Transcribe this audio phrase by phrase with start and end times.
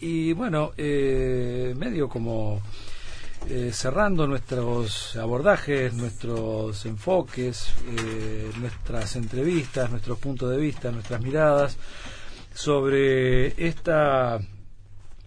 [0.00, 2.62] Y bueno, eh, medio como
[3.48, 11.76] eh, cerrando nuestros abordajes, nuestros enfoques, eh, nuestras entrevistas, nuestros puntos de vista, nuestras miradas
[12.54, 14.38] sobre esta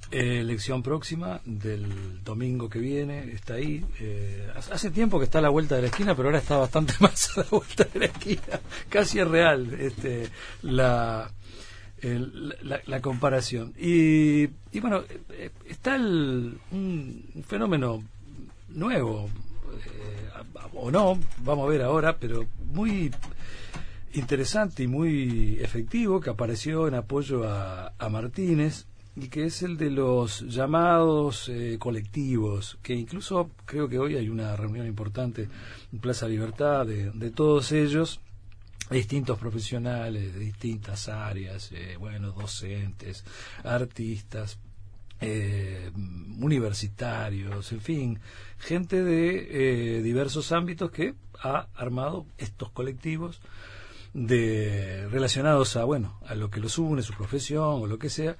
[0.09, 3.85] elección próxima del domingo que viene, está ahí.
[4.55, 7.37] hace tiempo que está a la vuelta de la esquina, pero ahora está bastante más
[7.37, 8.59] a la vuelta de la esquina.
[8.89, 10.29] Casi es real este,
[10.63, 11.31] la,
[12.01, 13.73] la, comparación.
[13.77, 18.03] Y, y bueno, eh, está el, un fenómeno
[18.69, 19.29] nuevo,
[19.73, 23.11] eh, o no, vamos a ver ahora, pero muy
[24.13, 29.77] interesante y muy efectivo que apareció en apoyo a, a Martínez y que es el
[29.77, 35.49] de los llamados eh, colectivos, que incluso creo que hoy hay una reunión importante
[35.91, 38.21] en Plaza Libertad de todos ellos
[38.91, 43.23] distintos profesionales de distintas áreas, eh, bueno, docentes,
[43.63, 44.59] artistas,
[45.21, 48.19] eh, universitarios, en fin,
[48.57, 53.39] gente de eh, diversos ámbitos que ha armado estos colectivos
[54.13, 58.35] de relacionados a bueno a lo que los une su profesión o lo que sea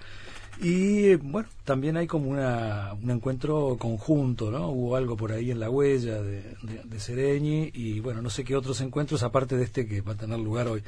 [0.64, 4.70] y bueno, también hay como una, un encuentro conjunto, ¿no?
[4.70, 8.56] Hubo algo por ahí en la huella de, de, Sereñi y bueno, no sé qué
[8.56, 10.84] otros encuentros aparte de este que va a tener lugar hoy.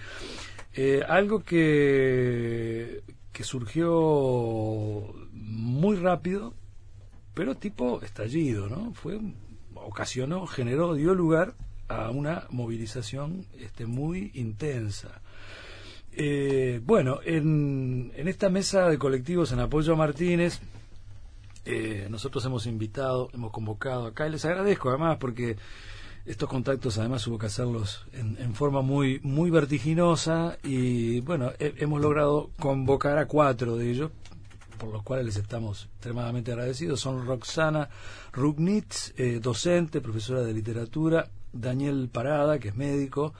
[0.75, 3.01] Eh, algo que,
[3.31, 6.53] que surgió muy rápido,
[7.33, 8.93] pero tipo estallido, ¿no?
[8.93, 9.19] Fue,
[9.73, 11.55] ocasionó, generó, dio lugar
[11.87, 15.22] a una movilización este, muy intensa.
[16.15, 20.59] Eh, bueno, en, en, esta mesa de colectivos en apoyo a Martínez,
[21.65, 25.57] eh, nosotros hemos invitado, hemos convocado acá y les agradezco además porque
[26.25, 32.49] estos contactos además hubo que hacerlos en, forma muy muy vertiginosa y bueno, hemos logrado
[32.59, 34.11] convocar a cuatro de ellos
[34.77, 36.99] por los cuales les estamos extremadamente agradecidos.
[36.99, 37.89] Son Roxana
[38.33, 43.33] Rugnitz, eh, docente, profesora de literatura, Daniel Parada, que es médico,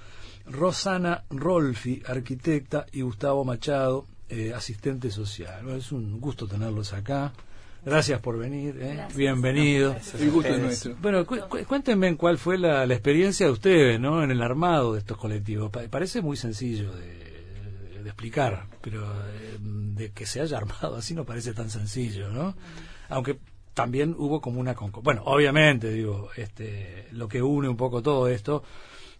[0.46, 5.70] Rosana Rolfi, arquitecta, y Gustavo Machado, eh, asistente social.
[5.70, 7.34] es un gusto tenerlos acá.
[7.86, 9.08] Gracias por venir, ¿eh?
[9.14, 9.96] bienvenido.
[10.18, 10.96] El gusto es nuestro.
[11.02, 14.24] Bueno, cuéntenme cuál fue la, experiencia de ustedes ¿no?
[14.24, 15.70] en el armado de estos colectivos.
[15.90, 17.24] parece muy sencillo de,
[18.06, 22.56] explicar, pero eh, de que se haya armado así no parece tan sencillo, ¿no?
[23.10, 23.40] Aunque
[23.74, 24.74] también hubo como una...
[25.02, 28.64] Bueno, obviamente, digo, este, lo que une un poco todo esto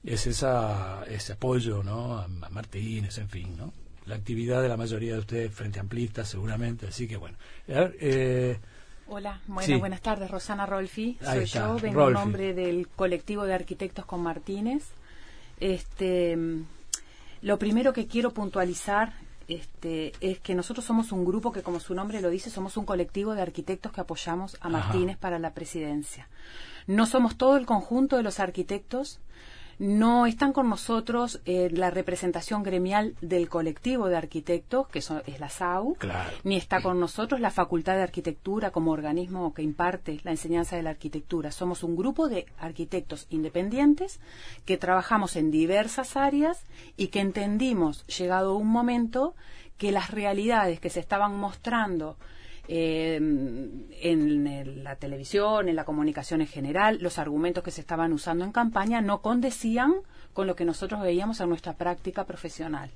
[0.04, 2.18] es esa, ese apoyo ¿no?
[2.18, 3.74] a, Martínez, en fin, ¿no?
[4.06, 7.38] la actividad de la mayoría de ustedes frente amplistas seguramente, así que bueno.
[7.68, 8.60] Eh,
[9.08, 14.22] Hola, buenas tardes, Rosana Rolfi, soy yo, vengo en nombre del colectivo de arquitectos con
[14.22, 14.84] Martínez.
[15.60, 16.38] Este,
[17.42, 19.14] lo primero que quiero puntualizar
[19.48, 22.86] este, es que nosotros somos un grupo que, como su nombre lo dice, somos un
[22.86, 26.28] colectivo de arquitectos que apoyamos a Martínez para la presidencia.
[26.88, 29.20] No somos todo el conjunto de los arquitectos,
[29.80, 35.50] no están con nosotros eh, la representación gremial del colectivo de arquitectos, que es la
[35.50, 35.98] SAU,
[36.44, 40.84] ni está con nosotros la Facultad de Arquitectura como organismo que imparte la enseñanza de
[40.84, 41.52] la arquitectura.
[41.52, 44.20] Somos un grupo de arquitectos independientes
[44.66, 46.64] que trabajamos en diversas áreas
[46.98, 49.36] y que entendimos, llegado un momento,
[49.78, 52.18] que las realidades que se estaban mostrando
[52.68, 58.46] eh, en la televisión, en la comunicación en general, los argumentos que se estaban usando
[58.46, 59.94] en campaña no condecían
[60.34, 62.90] con lo que nosotros veíamos en nuestra práctica profesional.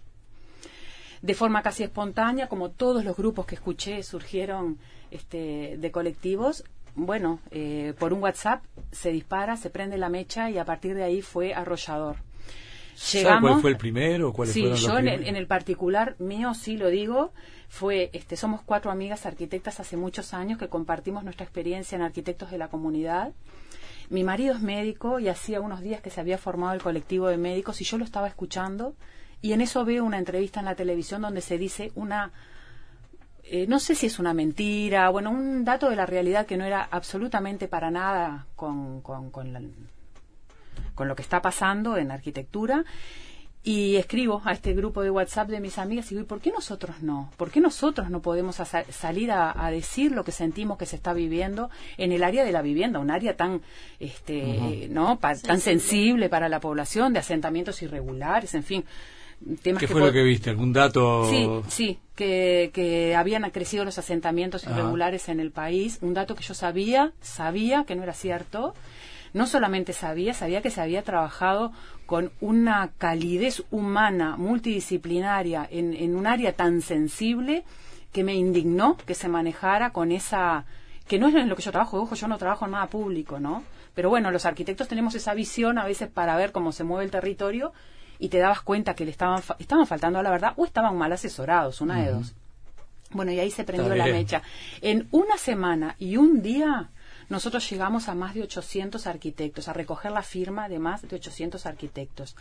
[1.21, 4.77] De forma casi espontánea, como todos los grupos que escuché surgieron
[5.11, 6.63] este, de colectivos,
[6.95, 11.03] bueno, eh, por un WhatsApp se dispara, se prende la mecha y a partir de
[11.03, 12.26] ahí fue arrollador.
[13.41, 14.33] ¿Cuál fue el primero?
[14.33, 17.31] ¿Cuáles sí, yo en, en, el particular mío sí lo digo
[17.67, 22.49] fue, este, somos cuatro amigas arquitectas hace muchos años que compartimos nuestra experiencia en arquitectos
[22.49, 23.33] de la comunidad.
[24.09, 27.37] Mi marido es médico y hacía unos días que se había formado el colectivo de
[27.37, 28.95] médicos y yo lo estaba escuchando
[29.41, 32.31] y en eso veo una entrevista en la televisión donde se dice una
[33.49, 36.65] eh, no sé si es una mentira, bueno, un dato de la realidad que no
[36.65, 39.53] era absolutamente para nada con, con, con,
[40.97, 42.83] con lo que está pasando en arquitectura
[43.63, 47.01] y escribo a este grupo de WhatsApp de mis amigas y digo, ¿por qué nosotros
[47.01, 47.31] no?
[47.37, 48.55] ¿Por qué nosotros no podemos
[48.89, 52.61] salir a, decir lo que sentimos que se está viviendo en el área de la
[52.61, 53.61] vivienda, un área tan,
[53.99, 55.19] este, ¿no?
[55.19, 58.85] tan sensible para la población, de asentamientos irregulares, en fin.
[59.61, 60.49] Temas ¿Qué fue lo que viste?
[60.49, 61.29] ¿Algún dato?
[61.29, 65.99] Sí, sí, que, que habían crecido los asentamientos irregulares en el país.
[66.01, 68.73] Un dato que yo sabía, sabía que no era cierto
[69.33, 71.71] no solamente sabía, sabía que se había trabajado
[72.05, 77.63] con una calidez humana multidisciplinaria en, un área tan sensible
[78.13, 80.65] que me indignó que se manejara con esa
[81.07, 83.39] que no es en lo que yo trabajo, ojo, yo no trabajo en nada público,
[83.39, 83.63] ¿no?
[83.95, 87.11] Pero bueno, los arquitectos tenemos esa visión a veces para ver cómo se mueve el
[87.11, 87.71] territorio
[88.19, 91.11] y te dabas cuenta que le estaban, estaban faltando a la verdad o estaban mal
[91.13, 92.35] asesorados, una de dos.
[93.11, 94.41] Bueno, y ahí se prendió la mecha.
[94.81, 96.89] En una semana y un día
[97.29, 101.65] nosotros llegamos a más de 800 arquitectos, a recoger la firma de más de 800
[101.65, 102.35] arquitectos.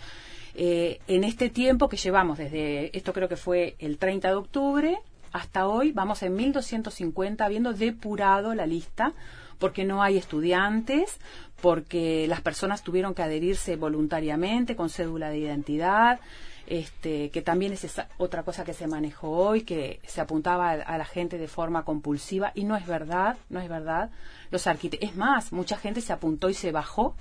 [0.55, 4.99] Eh, en este tiempo que llevamos desde, esto creo que fue el 30 de octubre,
[5.33, 9.13] hasta hoy vamos en 1250 habiendo depurado la lista
[9.59, 11.19] porque no hay estudiantes,
[11.61, 16.21] porque las personas tuvieron que adherirse voluntariamente con cédula de identidad,
[16.67, 17.87] este, que también es
[18.19, 22.53] otra cosa que se manejó hoy, que se apuntaba a, la gente de forma compulsiva
[22.55, 24.11] y no es verdad, no es verdad.
[24.51, 27.15] Los arquitectos, es más, mucha gente se apuntó y se bajó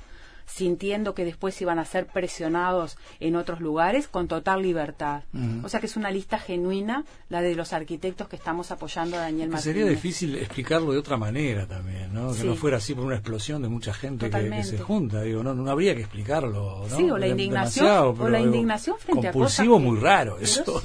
[0.45, 5.23] sintiendo que después iban a ser presionados en otros lugares con total libertad.
[5.63, 9.21] O sea que es una lista genuina la de los arquitectos que estamos apoyando a
[9.21, 9.75] Daniel Martínez.
[9.75, 12.33] Sería difícil explicarlo de otra manera también, ¿no?
[12.33, 15.21] Que no fuera así por una explosión de mucha gente que, se junta.
[15.21, 16.97] Digo, no, no habría que explicarlo, ¿no?
[16.97, 20.81] Sí, o la indignación, o la indignación frente a cosas muy raro eso.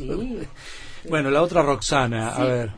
[1.09, 2.71] bueno, la otra Roxana, a ver.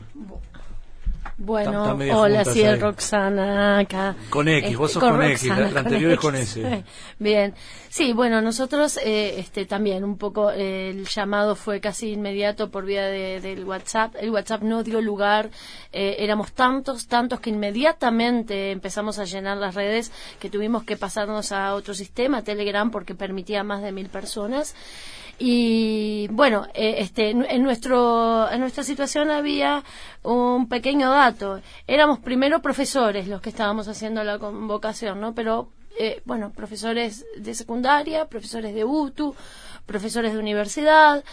[1.44, 4.14] Bueno, hola, sí, es Roxana acá.
[4.30, 6.84] Con X, vos sos con, X, la, anterior es con S.
[7.18, 7.52] Bien,
[7.88, 13.06] sí, bueno, nosotros eh, este, también un poco el llamado fue casi inmediato por vía
[13.06, 14.14] de, del WhatsApp.
[14.20, 15.50] El WhatsApp no dio lugar,
[15.92, 21.50] eh, éramos tantos, tantos que inmediatamente empezamos a llenar las redes que tuvimos que pasarnos
[21.50, 24.76] a otro sistema, Telegram, porque permitía más de mil personas.
[25.44, 29.82] Y bueno, eh, este, en, nuestro, en nuestra situación había
[30.22, 31.60] un pequeño dato.
[31.88, 35.34] Éramos primero profesores los que estábamos haciendo la convocación, ¿no?
[35.34, 35.68] Pero,
[35.98, 39.34] eh, bueno, profesores de secundaria, profesores de UTU,
[39.86, 41.24] profesores de universidad,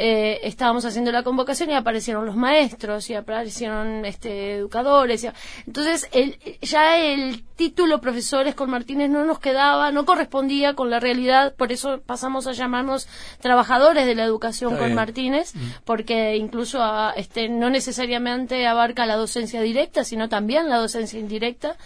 [0.00, 5.26] eh, estábamos haciendo la convocación y aparecieron los maestros y aparecieron este, educadores.
[5.66, 11.00] entonces, el, ya el título profesores con Martínez no nos quedaba, no correspondía con la
[11.00, 13.08] realidad, por eso pasamos a llamarnos
[13.40, 15.70] trabajadores de la educación con Martínez, mm.
[15.84, 16.80] porque incluso
[17.16, 21.76] este, no necesariamente abarca la docencia directa, sino también la docencia indirecta.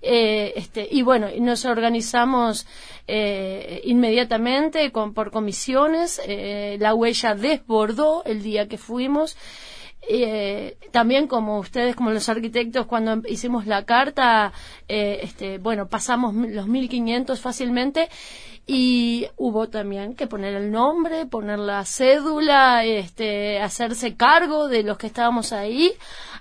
[0.00, 2.66] Eh, este, y bueno, nos organizamos
[3.06, 6.20] eh, inmediatamente con, por comisiones.
[6.24, 9.36] Eh, la huella desbordó el día que fuimos.
[10.90, 14.52] También como ustedes, como los arquitectos, cuando hicimos la carta,
[14.86, 18.08] este, bueno, pasamos los 1500 fácilmente
[18.70, 24.98] y hubo también que poner el nombre, poner la cédula, este, hacerse cargo de los
[24.98, 25.94] que estábamos ahí.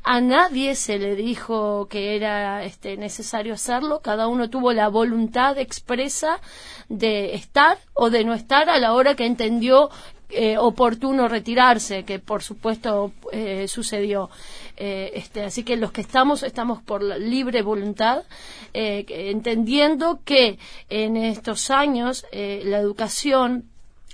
[0.04, 5.57] A nadie se le dijo que era este, necesario hacerlo, cada uno tuvo la voluntad
[5.57, 6.42] expresa
[6.89, 9.89] de estar o de no estar a la hora que entendió
[10.29, 14.29] eh, oportuno retirarse, que por supuesto eh, sucedió.
[14.75, 18.24] Eh, este, así que los que estamos, estamos por la libre voluntad,
[18.74, 20.59] eh, entendiendo que
[20.89, 23.65] en estos años eh, la educación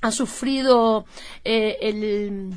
[0.01, 1.05] ha sufrido
[1.43, 2.53] el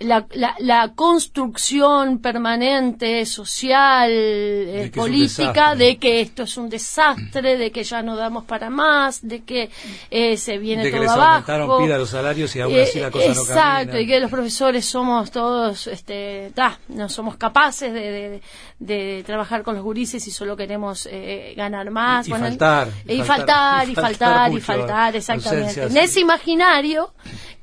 [0.00, 0.26] la,
[0.60, 8.00] la, construcción permanente, social, eh, política, de que esto es un desastre, de que ya
[8.00, 9.70] no damos para más, de que
[10.10, 11.78] eh, se viene de todo que les abajo.
[11.78, 15.88] pida los salarios y aún así la cosa exacto, y que los profesores somos todos,
[15.88, 16.52] este,
[16.88, 18.40] no somos capaces de,
[18.78, 22.28] de, trabajar con los gurises y solo queremos eh, ganar más.
[22.28, 25.82] Y, faltar, y, faltar, y faltar, y faltar, exactamente.
[25.82, 27.12] En ese imaginario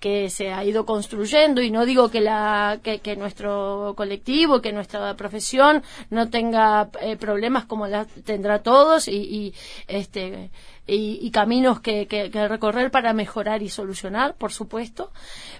[0.06, 5.16] que se ha ido construyendo y no digo que la que, nuestro colectivo que nuestra
[5.16, 5.82] profesión
[6.12, 9.56] no tenga eh, problemas como la tendrá todos y,
[9.88, 10.52] este
[10.86, 15.12] y, caminos que, recorrer para mejorar y solucionar, por supuesto,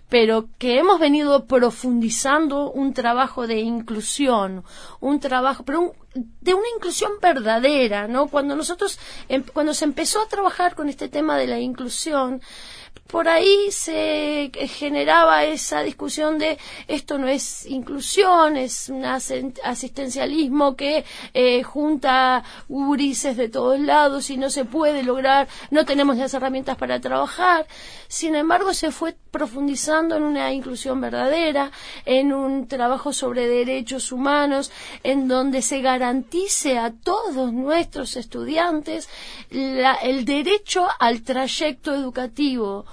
[0.10, 4.64] pero que hemos venido profundizando un trabajo de inclusión,
[5.00, 8.28] un trabajo, pero de una inclusión verdadera, ¿no?
[8.28, 12.42] Cuando nosotros, em, cuando se empezó a trabajar con este tema de la inclusión,
[13.08, 21.06] por ahí se generaba esa discusión de esto no es inclusión, es un asistencialismo que
[21.34, 26.78] eh, junta urises de todos lados y no se puede lograr, no tenemos las herramientas
[26.78, 27.68] para trabajar.
[28.08, 31.72] Sin embargo, se fue profundizando en una inclusión verdadera,
[32.06, 34.72] en un trabajo sobre derechos humanos,
[35.04, 39.10] en donde se garantice a todos nuestros estudiantes
[39.50, 42.85] el derecho al trayecto educativo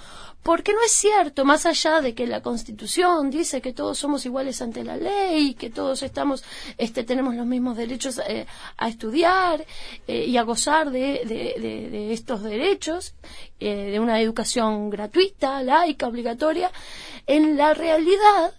[0.43, 4.61] porque no es cierto, más allá de que la Constitución dice que todos somos iguales
[4.61, 6.43] ante la ley, que todos estamos,
[6.79, 8.47] este, tenemos los mismos derechos eh,
[8.77, 9.65] a estudiar
[10.09, 13.15] eh, y a gozar de, de, estos derechos,
[13.61, 16.73] eh, de una educación gratuita, laica, obligatoria,
[17.27, 18.53] en la realidad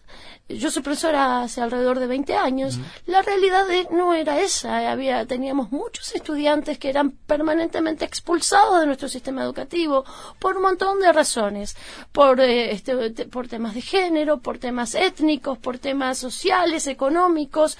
[0.49, 4.91] yo soy profesora hace alrededor de 20 años, la realidad no era esa.
[4.91, 10.03] Había, teníamos muchos estudiantes que eran permanentemente expulsados de nuestro sistema educativo
[10.39, 11.75] por un montón de razones,
[12.11, 17.77] por, eh, este, por temas de género, por temas étnicos, por temas sociales, económicos,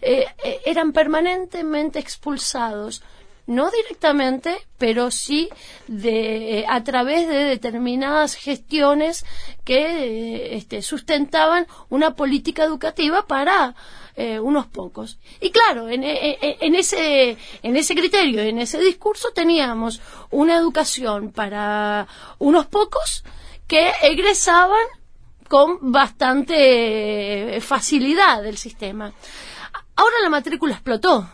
[0.00, 3.02] eh, eh, eran permanentemente expulsados
[3.46, 5.48] no directamente, pero sí
[5.86, 9.24] de, eh, a través de determinadas gestiones
[9.64, 13.74] que eh, este, sustentaban una política educativa para
[14.16, 15.18] eh, unos pocos.
[15.40, 22.06] Y claro, en, en, ese, en ese criterio, en ese discurso teníamos una educación para
[22.38, 23.24] unos pocos
[23.66, 24.86] que egresaban
[25.48, 29.12] con bastante facilidad del sistema.
[29.96, 31.28] Ahora la matrícula explotó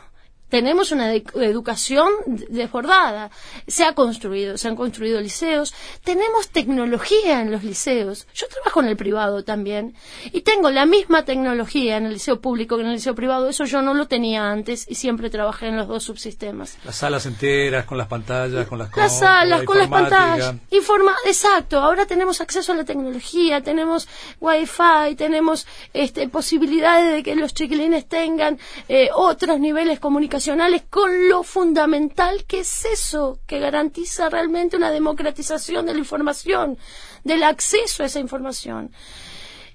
[0.50, 3.30] tenemos una educación desbordada.
[3.66, 5.73] Se ha construido, se han construido liceos,
[6.04, 8.26] tenemos tecnología en los liceos.
[8.35, 9.95] Yo trabajo en el privado también
[10.33, 13.49] y tengo la misma tecnología en el liceo público que en el liceo privado.
[13.49, 16.76] Eso yo no lo tenía antes y siempre trabajé en los dos subsistemas.
[16.85, 20.54] Las salas enteras, con las pantallas, con las Las salas, con las pantallas.
[20.71, 24.09] Informa Exacto, ahora tenemos acceso a la tecnología, tenemos
[24.40, 30.39] wifi, tenemos este, posibilidades de que los chiquilines tengan eh, otros niveles comunicacionales
[30.88, 36.78] con lo fundamental que es eso, que garantiza realmente una democratización de la información,
[37.25, 38.92] del acceso a esa información.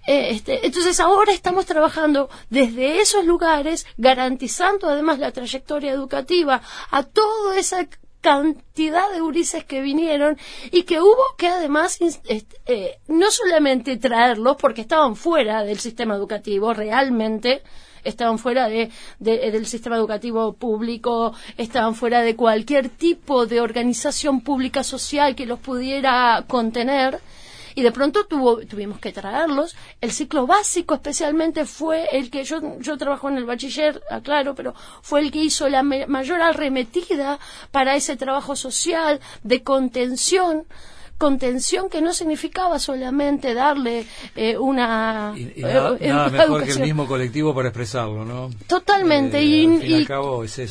[0.07, 7.03] Eh, este, entonces ahora estamos trabajando desde esos lugares, garantizando además la trayectoria educativa a
[7.03, 7.87] toda esa
[8.21, 10.37] cantidad de Urises que vinieron
[10.71, 16.73] y que hubo que además eh, no solamente traerlos porque estaban fuera del sistema educativo
[16.73, 17.61] realmente,
[18.05, 24.83] estaban fuera de, del sistema educativo público, estaban fuera de cualquier tipo de organización pública
[24.83, 27.19] social que los pudiera contener
[27.75, 29.75] y de pronto tuvo, tuvimos que traerlos.
[29.99, 34.73] El ciclo básico especialmente fue el que yo, yo trabajo en el bachiller, aclaro, pero
[35.01, 37.37] fue el que hizo la mayor arremetida
[37.71, 40.65] para ese trabajo social de contención
[41.17, 44.05] contención que no significaba solamente darle
[44.35, 48.49] eh, una, y, y nada, eh, mejor que el mismo colectivo para expresarlo, ¿no?
[48.67, 49.39] Totalmente.
[49.39, 50.07] Eh, y,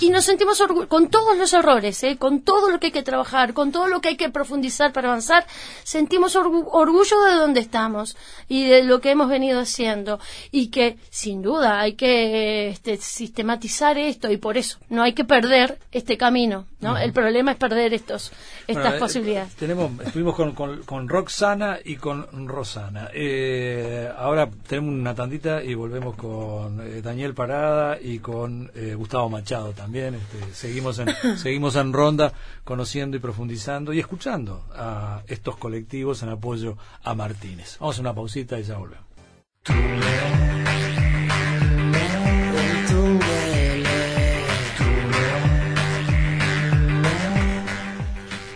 [0.00, 2.16] y, nos sentimos con todos los errores, ¿eh?
[2.18, 5.08] con todo lo que hay que trabajar, con todo lo que hay que profundizar para
[5.08, 5.46] avanzar,
[5.82, 8.16] sentimos orgullo de donde estamos
[8.48, 10.20] y de lo que hemos venido haciendo.
[10.50, 15.24] Y que, sin duda, hay que este, sistematizar esto y por eso no hay que
[15.24, 16.66] perder este camino.
[16.80, 16.98] ¿no?
[16.98, 18.30] El problema es perder estos,
[18.66, 19.54] estas posibilidades.
[19.54, 23.08] Tenemos, estuvimos con, Roxana y con Rosana.
[23.12, 29.28] Eh, ahora tenemos una tandita y volvemos con eh, Daniel Parada y con eh, Gustavo
[29.28, 30.14] Machado también.
[30.14, 32.32] Este, seguimos, en, seguimos en ronda
[32.64, 37.76] conociendo y profundizando y escuchando a estos colectivos en apoyo a Martínez.
[37.78, 39.04] Vamos a una pausita y ya volvemos.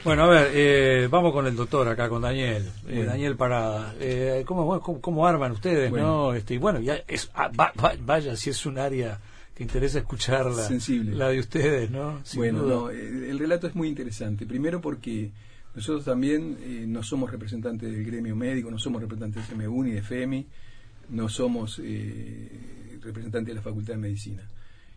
[0.08, 3.94] Bueno, a ver, eh, vamos con el doctor acá, con Daniel, eh, Daniel Parada.
[4.00, 6.32] Eh, ¿cómo, cómo, arman ustedes, no?
[6.32, 7.50] Este, y bueno, ya es, ah,
[8.06, 9.20] vaya, si es un área
[9.54, 11.14] que interesa escucharla, Sensible.
[11.14, 12.22] la de ustedes, ¿no?
[12.36, 14.46] bueno, no, el relato es muy interesante.
[14.46, 15.30] Primero porque
[15.74, 20.00] nosotros también no somos representantes del gremio médico, no somos representantes de FMU ni de
[20.00, 20.46] FEMI,
[21.10, 21.82] no somos
[23.02, 24.48] representantes de la Facultad de Medicina.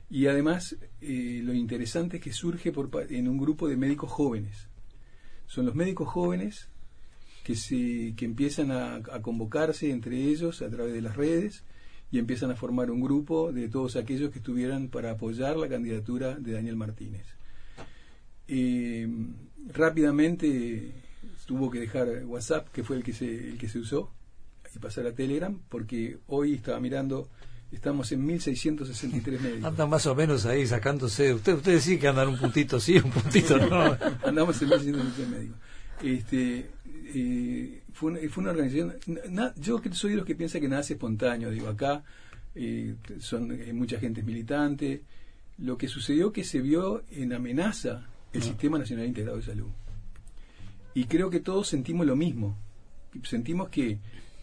[0.10, 4.71] Y además, lo interesante es que surge por, en un grupo de médicos jóvenes
[5.52, 6.70] son los médicos jóvenes
[7.44, 11.66] que, se, que empiezan a, convocarse entre ellos a través de las redes
[12.10, 16.36] y empiezan a formar un grupo de todos aquellos que estuvieran para apoyar la candidatura
[16.36, 17.26] de Daniel Martínez.
[18.48, 19.10] Eh,
[19.74, 20.94] rápidamente
[21.46, 24.10] tuvo que dejar WhatsApp, que fue el que se, el que se usó,
[24.74, 27.28] y pasar a Telegram, porque hoy estaba mirando
[27.72, 29.66] Estamos en 1663 médicos.
[29.66, 31.34] Andan más o menos ahí sacándose.
[31.34, 33.98] Usted, ustedes sí que andan un puntito sí, un puntito no.
[34.26, 35.58] Andamos en 1663 médicos.
[36.04, 36.70] Este,
[37.14, 38.96] eh, fue, una, fue, una, organización.
[39.58, 41.50] yo soy de los que piensa que nace espontáneo.
[41.50, 42.04] Digo, acá
[42.56, 45.04] eh, son eh, mucha gente militante.
[45.58, 48.46] Lo que sucedió que se vio en amenaza el ah.
[48.46, 49.70] Sistema Nacional Integrado de Salud.
[50.94, 52.58] Y creo que todos sentimos lo mismo.
[53.24, 54.00] Sentimos que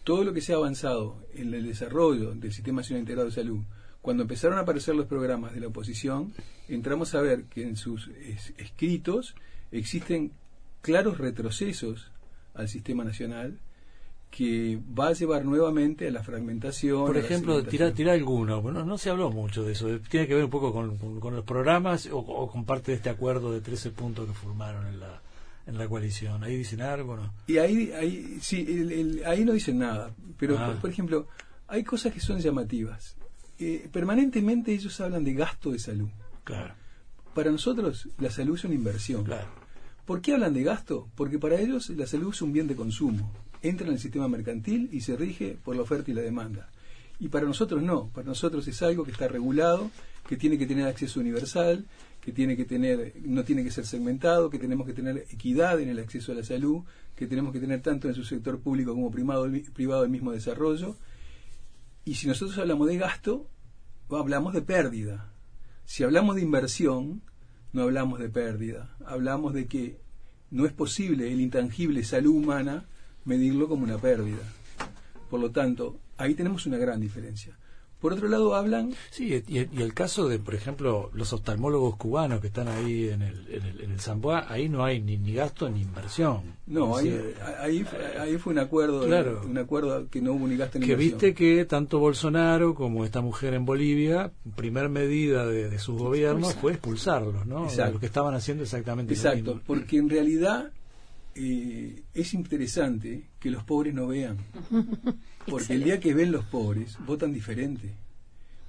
[0.09, 3.59] todo lo que se ha avanzado en el desarrollo del Sistema Nacional Integrado de Salud,
[4.01, 6.33] cuando empezaron a aparecer los programas de la oposición,
[6.67, 8.09] entramos a ver que en sus
[8.57, 9.35] escritos
[9.71, 10.31] existen
[10.81, 12.09] claros retrocesos
[12.55, 13.59] al sistema nacional
[14.31, 17.05] que va a llevar nuevamente a la fragmentación.
[17.05, 20.45] Por ejemplo, tirar tira alguno, no, no, se habló mucho de eso, tiene que ver
[20.45, 24.33] un poco con, los programas o, con parte de este acuerdo de 13 puntos que
[24.33, 25.21] formaron en la,
[25.65, 26.43] en la coalición.
[26.43, 27.33] ¿Ahí dicen algo no?
[27.47, 30.13] Y ahí, ahí sí, ahí no dicen nada.
[30.37, 30.77] Pero, ah.
[30.79, 31.27] por, ejemplo,
[31.67, 33.15] hay cosas que son llamativas.
[33.59, 36.09] Eh, permanentemente ellos hablan de gasto de salud.
[36.43, 36.73] Claro.
[37.33, 39.23] Para nosotros la salud es una inversión.
[39.23, 39.47] Claro.
[40.05, 41.07] ¿Por qué hablan de gasto?
[41.15, 43.31] Porque para ellos la salud es un bien de consumo.
[43.61, 46.69] Entra en el sistema mercantil y se rige por la oferta y la demanda.
[47.19, 48.07] Y para nosotros no.
[48.07, 49.91] Para nosotros es algo que está regulado,
[50.27, 51.85] que tiene que tener acceso universal,
[52.21, 55.89] que tiene que tener, no tiene que ser segmentado, que tenemos que tener equidad en
[55.89, 56.83] el acceso a la salud,
[57.15, 60.95] que tenemos que tener tanto en su sector público como privado, privado el mismo desarrollo
[62.09, 63.47] y si nosotros hablamos de gasto,
[64.09, 65.31] hablamos de pérdida.
[65.85, 67.21] Si hablamos de inversión,
[67.71, 68.95] no hablamos de pérdida.
[69.05, 69.99] Hablamos de que
[70.49, 72.85] no es posible el intangible salud humana
[73.25, 74.41] medirlo como una pérdida.
[75.29, 77.58] Por lo tanto, ahí tenemos una gran diferencia.
[77.99, 78.93] Por otro lado, hablan...
[79.09, 83.47] Sí, y, el caso de, por ejemplo, los oftalmólogos cubanos que están ahí en el,
[83.49, 86.41] en el, en el Zamboa, ahí no hay ni, ni gasto ni inversión.
[86.65, 87.19] No, ahí,
[87.59, 87.85] ahí,
[88.19, 91.19] ahí, fue un acuerdo, claro, un acuerdo que no hubo ni gasto ni que inversión.
[91.19, 95.97] Que viste que tanto Bolsonaro como esta mujer en Bolivia, primer medida de, de sus
[95.97, 97.65] gobiernos fue expulsarlos, ¿no?
[97.65, 97.93] Exacto.
[97.93, 100.71] Lo que estaban haciendo exactamente Exacto, porque en realidad
[101.35, 104.37] eh, es interesante que los pobres no vean.
[105.49, 107.93] Porque el día que ven los pobres, votan diferente.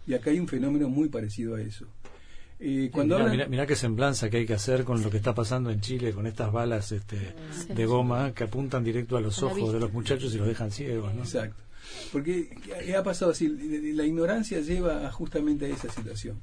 [0.06, 1.86] Y acá hay un fenómeno muy parecido a eso.
[2.62, 3.18] Eh, cuando
[3.48, 6.26] mira, qué semblanza que hay que hacer con lo que está pasando en Chile, con
[6.26, 7.34] estas balas este,
[7.72, 11.10] de goma que apuntan directo a los ojos de los muchachos y los dejan ciegos.
[11.16, 11.62] Exacto.
[12.12, 12.50] Porque
[12.96, 13.48] ha pasado así,
[13.94, 16.38] la ignorancia lleva justamente a esa situación.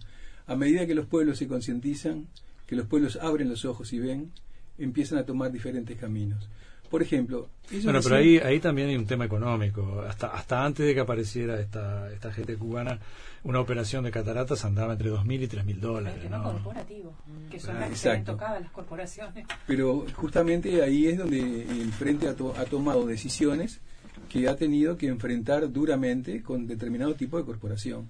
[0.48, 2.28] A medida que los pueblos se concientizan,
[2.66, 4.32] que los pueblos abren los ojos y ven,
[4.80, 6.50] empiezan a tomar diferentes caminos.
[6.90, 7.50] Por ejemplo,
[7.84, 10.02] bueno, pero ahí, ahí también hay un tema económico.
[10.08, 13.00] Hasta, hasta antes de que apareciera esta, esta gente cubana,
[13.44, 16.16] una operación de cataratas andaba entre 2.000 y 3.000 dólares.
[16.16, 17.14] El tema corporativo,
[17.52, 19.46] que son las que se las corporaciones.
[19.66, 23.82] Pero justamente ahí es donde el Frente ha, ha, tomado decisiones
[24.30, 28.08] que ha tenido que enfrentar duramente con determinado tipo de corporación.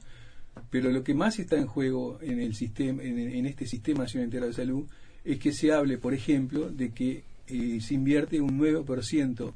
[0.70, 4.26] Pero lo que más está en juego en, el sistema, en, en este Sistema Nacional
[4.26, 4.86] Integral de Salud
[5.24, 9.54] es que se hable, por ejemplo, de que eh, se invierte un 9%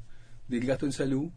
[0.48, 1.30] del gasto en salud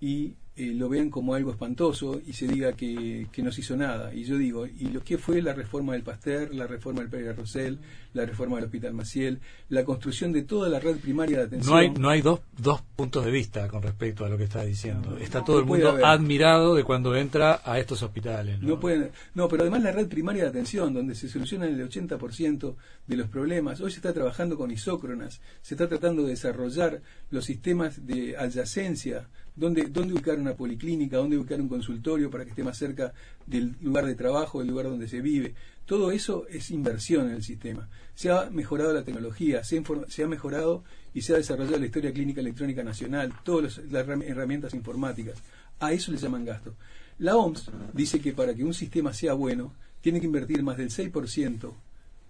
[0.00, 3.76] y eh, lo vean como algo espantoso y se diga que, que, no se hizo
[3.76, 4.14] nada.
[4.14, 7.36] Y yo digo, ¿y lo que fue la reforma del Pasteur, la reforma del Pérez
[7.36, 7.78] Rosell,
[8.14, 9.38] la reforma del Hospital Maciel,
[9.68, 11.74] la construcción de toda la red primaria de atención?
[11.74, 14.64] No hay, no hay dos, dos puntos de vista con respecto a lo que está
[14.64, 15.18] diciendo.
[15.18, 18.58] Está todo el mundo admirado de cuando entra a estos hospitales.
[18.62, 18.80] ¿no?
[18.80, 22.74] pueden, no, pero además la red primaria de atención, donde se solucionan el 80%
[23.06, 23.82] de los problemas.
[23.82, 29.28] Hoy se está trabajando con isócronas, se está tratando de desarrollar los sistemas de adyacencia
[29.56, 33.12] dónde, ubicar una policlínica, dónde ubicar un consultorio para que esté más cerca
[33.46, 35.54] del lugar de trabajo, del lugar donde se vive.
[35.86, 37.88] Todo eso es inversión en el sistema.
[38.14, 39.78] Se ha mejorado la tecnología, se,
[40.22, 45.38] ha mejorado y se ha desarrollado la historia clínica electrónica nacional, todas las herramientas informáticas.
[45.80, 46.74] A eso le llaman gasto.
[47.18, 50.90] La OMS dice que para que un sistema sea bueno, tiene que invertir más del
[50.90, 51.72] 6%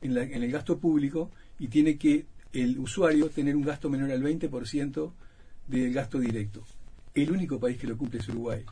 [0.03, 4.23] en, en el gasto público y tiene que el usuario tener un gasto menor al
[4.23, 5.13] 20%
[5.67, 6.65] del gasto directo.
[7.17, 8.63] El único país que lo cumple es Uruguay.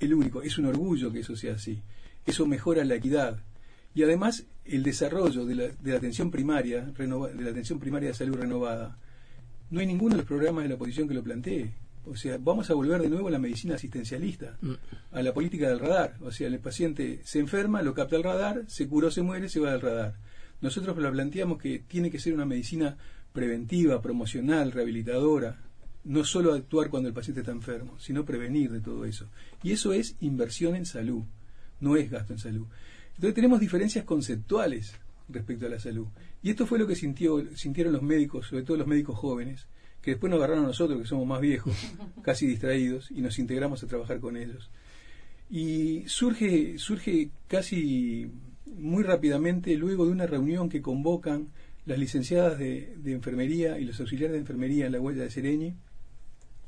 [0.00, 0.42] El único.
[0.42, 1.80] Es un orgullo que eso sea así.
[2.26, 3.38] Eso mejora la equidad.
[3.94, 8.14] Y además el desarrollo de la, de la atención primaria, de la atención primaria de
[8.14, 8.98] salud renovada,
[9.70, 11.72] no hay ninguno de los programas de la oposición que lo plantee.
[12.06, 14.72] O sea, vamos a volver de nuevo a la medicina asistencialista, mm.
[15.12, 16.16] a la política del radar.
[16.22, 19.60] O sea, el paciente se enferma, lo capta el radar, se curó, se muere, se
[19.60, 20.16] va al radar.
[20.60, 22.96] Nosotros lo planteamos que tiene que ser una medicina
[23.32, 25.69] preventiva, promocional, rehabilitadora,
[26.04, 29.26] no solo actuar cuando el paciente está enfermo, sino prevenir de todo eso.
[29.62, 31.24] Y eso es inversión en salud,
[31.80, 32.66] no es gasto en salud.
[33.10, 34.94] Entonces tenemos diferencias conceptuales
[35.28, 36.06] respecto a la salud.
[36.42, 39.66] Y esto fue lo que sintió, sintieron los médicos, sobre todo los médicos jóvenes,
[40.00, 41.74] que después nos agarraron a nosotros, que somos más viejos,
[42.22, 44.70] casi distraídos, y nos integramos a trabajar con ellos.
[45.50, 48.30] Y surge, surge casi
[48.66, 51.48] muy rápidamente, luego de una reunión que convocan
[51.86, 55.74] las licenciadas de, de enfermería y los auxiliares de enfermería en la huella de Sereñi,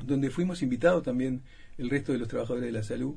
[0.04, 1.42] donde fuimos invitados también
[1.78, 3.14] el resto de los trabajadores de la salud.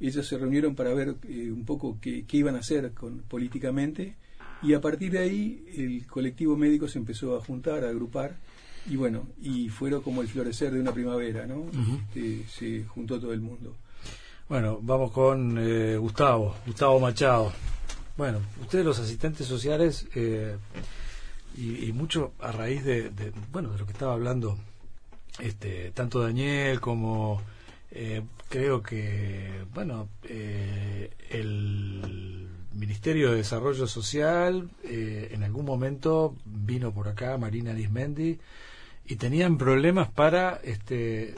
[0.00, 4.16] Ellos se reunieron para ver eh, un poco qué, iban a hacer con, políticamente
[4.62, 8.36] y a partir de ahí el colectivo médico se empezó a juntar, a agrupar
[8.88, 11.66] y bueno, y fueron como el florecer de una primavera, ¿no?
[12.08, 13.76] Este, se juntó todo el mundo.
[14.48, 17.52] Bueno, vamos con eh, Gustavo, Gustavo Machado.
[18.16, 20.56] Bueno, ustedes los asistentes sociales eh,
[21.56, 24.58] y, mucho a raíz de, de, bueno, de lo que estaba hablando
[25.40, 27.42] este, tanto Daniel como
[27.92, 36.92] eh, creo que, bueno, eh, el Ministerio de Desarrollo Social eh, en algún momento vino
[36.92, 38.38] por acá Marina Lismendi
[39.06, 41.34] y tenían problemas para este,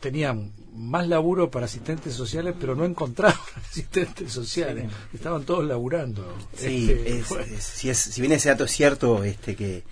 [0.00, 3.38] tenían más laburo para asistentes sociales, pero no encontraban
[3.70, 4.90] asistentes sociales.
[5.14, 6.36] Estaban todos laburando.
[6.56, 9.84] Sí, este, si, es, si bien ese dato es cierto, este que,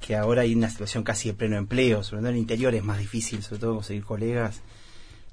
[0.00, 2.84] que ahora hay una situación casi de pleno empleo, sobre todo en el interior es
[2.84, 4.62] más difícil, sobre todo conseguir colegas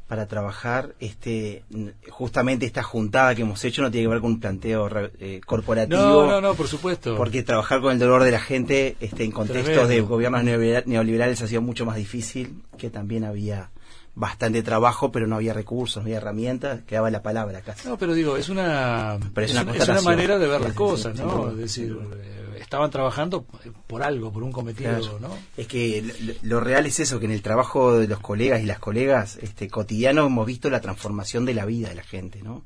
[0.07, 0.93] para trabajar.
[0.99, 1.63] Este,
[2.09, 6.01] justamente esta juntada que hemos hecho no tiene que ver con un planteo eh, corporativo.
[6.01, 7.15] No, no, no, por supuesto.
[7.15, 11.47] Porque trabajar con el dolor de la gente este, en contextos de gobiernos neoliberales ha
[11.47, 13.71] sido mucho más difícil, que también había
[14.15, 17.87] bastante trabajo, pero no había recursos, no había herramientas, quedaba la palabra casi.
[17.87, 21.49] No, pero digo, es una, es una, manera de ver las cosas, ¿no?
[21.49, 23.45] Es decir, eh, estaban trabajando
[23.87, 25.29] por algo, por un cometido, ¿no?
[25.55, 26.03] Es que
[26.41, 29.67] lo, real es eso, que en el trabajo de los colegas y las colegas este,
[29.69, 32.63] cotidiano hemos visto la transformación de la vida de la gente, ¿no?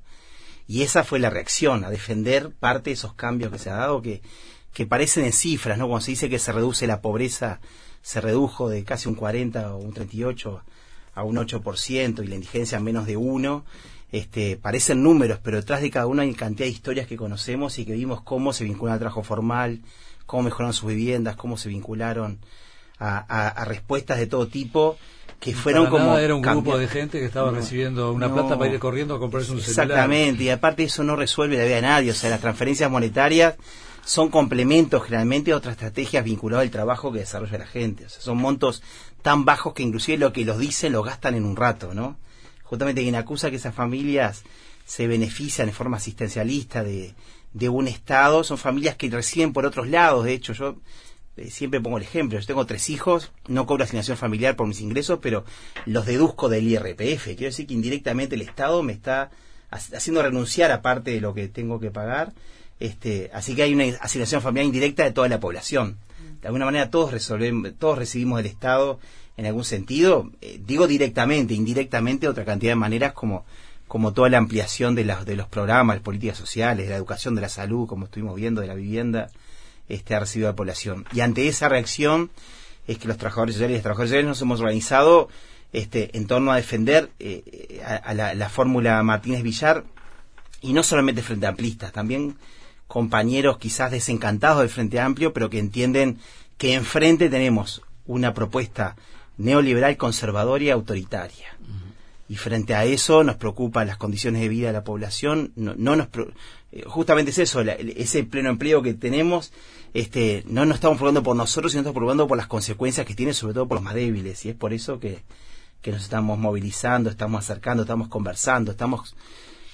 [0.67, 4.01] Y esa fue la reacción, a defender parte de esos cambios que se ha dado,
[4.01, 4.21] que,
[4.73, 5.87] que parecen en cifras, ¿no?
[5.87, 7.59] Cuando se dice que se reduce la pobreza,
[8.01, 10.61] se redujo de casi un 40 o un 38
[11.15, 13.65] a un 8% y la indigencia a menos de 1,
[14.11, 17.85] este, parecen números, pero detrás de cada una hay cantidad de historias que conocemos y
[17.85, 19.81] que vimos cómo se vinculan al trabajo formal,
[20.25, 22.39] cómo mejoraron sus viviendas, cómo se vincularon
[22.99, 24.97] a, respuestas de todo tipo
[25.39, 28.79] que fueron como era un grupo de gente que estaba recibiendo una plata para ir
[28.79, 29.85] corriendo a comprarse un celular.
[29.85, 33.53] Exactamente y aparte eso no resuelve la vida de nadie o sea las transferencias monetarias
[34.03, 38.19] son complementos generalmente a otras estrategias vinculadas al trabajo que desarrolla la gente o sea
[38.19, 38.81] son montos
[39.21, 42.17] tan bajos que inclusive lo que los dicen lo gastan en un rato, ¿no?
[42.69, 44.43] Justamente quien acusa que esas familias
[44.85, 47.13] se benefician de forma asistencialista de,
[47.53, 50.25] de un Estado son familias que reciben por otros lados.
[50.25, 50.77] De hecho, yo
[51.37, 52.39] eh, siempre pongo el ejemplo.
[52.39, 55.45] Yo tengo tres hijos, no cobro asignación familiar por mis ingresos, pero
[55.85, 57.25] los deduzco del IRPF.
[57.25, 59.31] Quiero decir que indirectamente el Estado me está
[59.69, 62.33] haciendo renunciar a parte de lo que tengo que pagar.
[62.79, 65.97] Este, así que hay una asignación familiar indirecta de toda la población
[66.41, 68.99] de alguna manera todos resolvemos, todos recibimos del Estado
[69.37, 73.45] en algún sentido, eh, digo directamente, indirectamente, otra cantidad de maneras como,
[73.87, 77.35] como toda la ampliación de, las de los programas, de políticas sociales, de la educación,
[77.35, 79.29] de la salud, como estuvimos viendo, de la vivienda,
[79.87, 81.05] este, ha recibido la población.
[81.13, 82.31] Y ante esa reacción
[82.87, 85.29] es que los trabajadores sociales y los trabajadores sociales nos hemos organizado
[85.71, 89.83] este, en torno a defender eh, a, la, la fórmula Martínez Villar,
[90.61, 92.37] y no solamente frente a amplistas, también
[92.87, 96.17] compañeros quizás desencantados del Frente Amplio, pero que entienden
[96.57, 98.95] que enfrente tenemos una propuesta
[99.37, 101.57] neoliberal, conservadora y autoritaria.
[102.29, 105.53] Y frente a eso nos preocupan las condiciones de vida de la población.
[105.55, 106.07] No, nos
[106.71, 109.53] eh, justamente es eso, ese pleno empleo que tenemos,
[109.93, 113.33] este, no nos estamos preocupando por nosotros, sino estamos preocupando por las consecuencias que tiene,
[113.33, 114.45] sobre todo por los más débiles.
[114.45, 115.23] Y es por eso que,
[115.81, 119.15] que nos estamos movilizando, estamos acercando, estamos conversando, estamos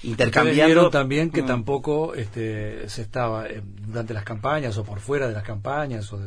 [0.04, 0.90] intercambiando.
[0.90, 1.46] también que mm.
[1.46, 6.18] tampoco este, se estaba eh, durante las campañas o por fuera de las campañas o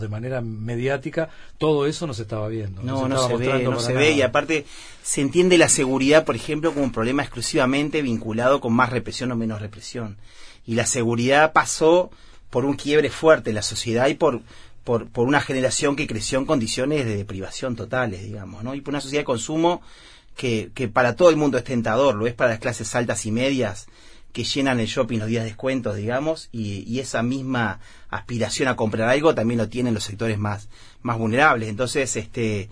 [0.00, 2.82] de, manera mediática, todo eso no se estaba viendo.
[2.82, 4.66] No, no se, ve, no se ve y aparte
[5.02, 9.36] se entiende la seguridad, por ejemplo, como un problema exclusivamente vinculado con más represión o
[9.36, 10.16] menos represión.
[10.66, 12.10] Y la seguridad pasó
[12.50, 14.42] por un quiebre fuerte en la sociedad y por,
[14.84, 18.74] por, por una generación que creció en condiciones de privación totales, digamos, ¿no?
[18.74, 19.82] Y por una sociedad de consumo
[20.36, 23.32] que, que para todo el mundo es tentador, lo es para las clases altas y
[23.32, 23.86] medias
[24.32, 28.76] que llenan el shopping los días de descuentos, digamos, y, y, esa misma aspiración a
[28.76, 30.68] comprar algo también lo tienen los sectores más,
[31.02, 31.68] más vulnerables.
[31.68, 32.70] Entonces, este,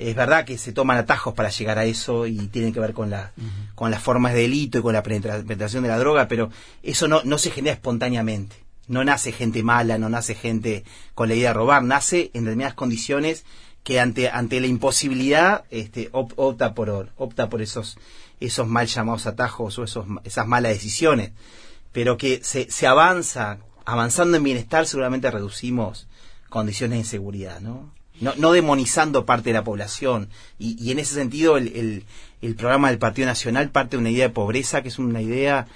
[0.00, 3.10] es verdad que se toman atajos para llegar a eso y tienen que ver con,
[3.10, 3.32] la,
[3.74, 6.50] con las formas de delito y con la penetración de la droga, pero
[6.82, 8.56] eso no, no se genera espontáneamente.
[8.86, 12.74] No nace gente mala, no nace gente con la idea de robar, nace en determinadas
[12.74, 13.44] condiciones
[13.82, 17.98] que ante, ante la imposibilidad este, opta, por, opta por esos,
[18.40, 21.32] esos mal llamados atajos o esos, esas malas decisiones.
[21.92, 26.06] Pero que se, se avanza, avanzando en bienestar, seguramente reducimos
[26.48, 27.92] condiciones de inseguridad, ¿no?
[28.20, 30.28] No, no demonizando parte de la población.
[30.58, 32.04] Y, y en ese sentido, el, el,
[32.42, 35.66] el, programa del Partido Nacional parte de una idea de pobreza, que es una idea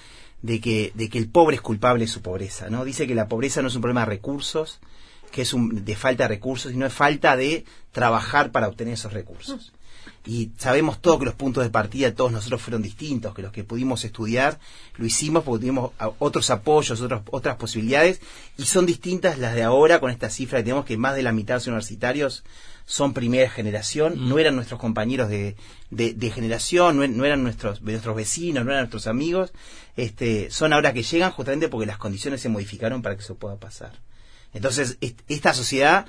[0.43, 2.85] de que, de que el pobre es culpable de su pobreza, ¿no?
[2.85, 4.79] Dice que la pobreza no es un problema de recursos,
[5.35, 9.13] que es un, de falta de recursos, sino es falta de trabajar para obtener esos
[9.13, 9.73] recursos.
[10.25, 13.51] Y sabemos todo que los puntos de partida de todos nosotros fueron distintos, que los
[13.51, 14.61] que pudimos estudiar
[14.97, 18.21] lo hicimos porque tuvimos otros apoyos, otros, otras posibilidades,
[18.57, 21.33] y son distintas las de ahora con esta cifra que tenemos que más de la
[21.33, 22.45] mitad de los universitarios
[22.87, 24.29] son primera generación, mm.
[24.29, 25.57] no eran nuestros compañeros de,
[25.91, 29.53] de, generación, no, eran nuestros, nuestros vecinos, no eran nuestros amigos,
[29.97, 33.57] este, son ahora que llegan justamente porque las condiciones se modificaron para que eso pueda
[33.57, 33.99] pasar.
[34.55, 34.97] Entonces,
[35.29, 36.07] esta sociedad,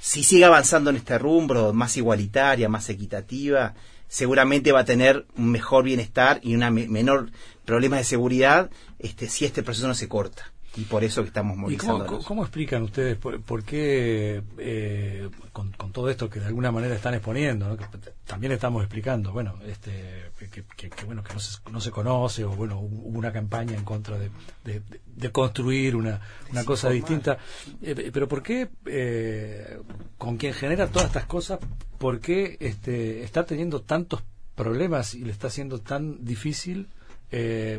[0.00, 3.74] si sigue avanzando en este rumbo, más igualitaria, más equitativa,
[4.06, 7.30] seguramente va a tener un mejor bienestar y una menor
[7.64, 10.52] problema de seguridad este, si este proceso no se corta.
[10.76, 12.20] Y por eso que estamos movilizando.
[12.20, 17.76] cómo, explican ustedes por, qué, eh, con, todo esto que de alguna manera están exponiendo,
[17.76, 17.86] que
[18.26, 20.64] también estamos explicando, bueno, este, que,
[21.06, 24.30] bueno que no se, no se, conoce o bueno hubo una campaña en contra de,
[24.64, 27.38] de, construir una, una cosa distinta,
[27.80, 29.80] eh, pero por qué eh,
[30.18, 31.58] con quien genera todas estas cosas,
[31.98, 34.22] por qué este, está teniendo tantos
[34.54, 36.88] problemas y le está haciendo tan difícil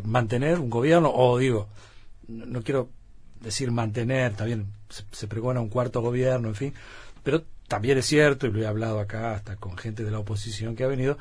[0.04, 1.70] mantener un gobierno o digo
[2.28, 2.90] no, quiero
[3.42, 6.74] decir mantener, también se, se, pregona un cuarto gobierno, en fin,
[7.24, 10.76] pero también es cierto, y lo he hablado acá hasta con gente de la oposición
[10.76, 11.18] que ha venido,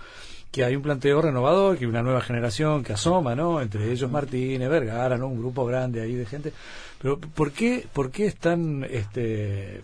[0.50, 3.60] que hay un planteo renovador, que hay una nueva generación que asoma, ¿no?
[3.60, 5.26] Entre ellos Martínez, Vergara, ¿no?
[5.26, 6.52] Un grupo grande ahí de gente.
[7.00, 9.82] Pero ¿por qué, por qué este,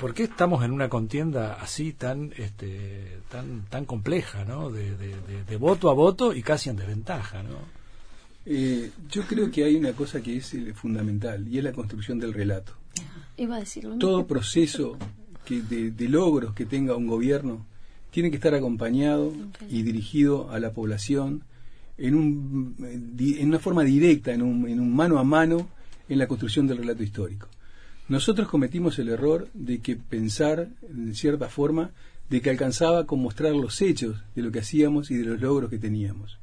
[0.00, 4.70] ¿por qué estamos en una contienda así tan, este, tan, tan compleja, ¿no?
[4.70, 7.77] De, de voto a voto y casi en desventaja, ¿no?
[8.50, 12.18] Eh, yo creo que hay una cosa que es eh, fundamental y es la construcción
[12.18, 12.72] del relato.
[13.36, 13.98] Iba a decirlo.
[13.98, 14.96] Todo proceso
[15.44, 17.66] que de, logros que tenga un gobierno
[18.10, 19.34] tiene que estar acompañado
[19.68, 21.42] y dirigido a la población
[21.98, 22.74] en, un,
[23.20, 25.68] en una forma directa, en un, en un mano a mano,
[26.08, 27.48] en la construcción del relato histórico.
[28.08, 31.90] Nosotros cometimos el error de que pensar, en cierta forma,
[32.30, 35.68] de que alcanzaba con mostrar los hechos de lo que hacíamos y de los logros
[35.68, 36.37] que teníamos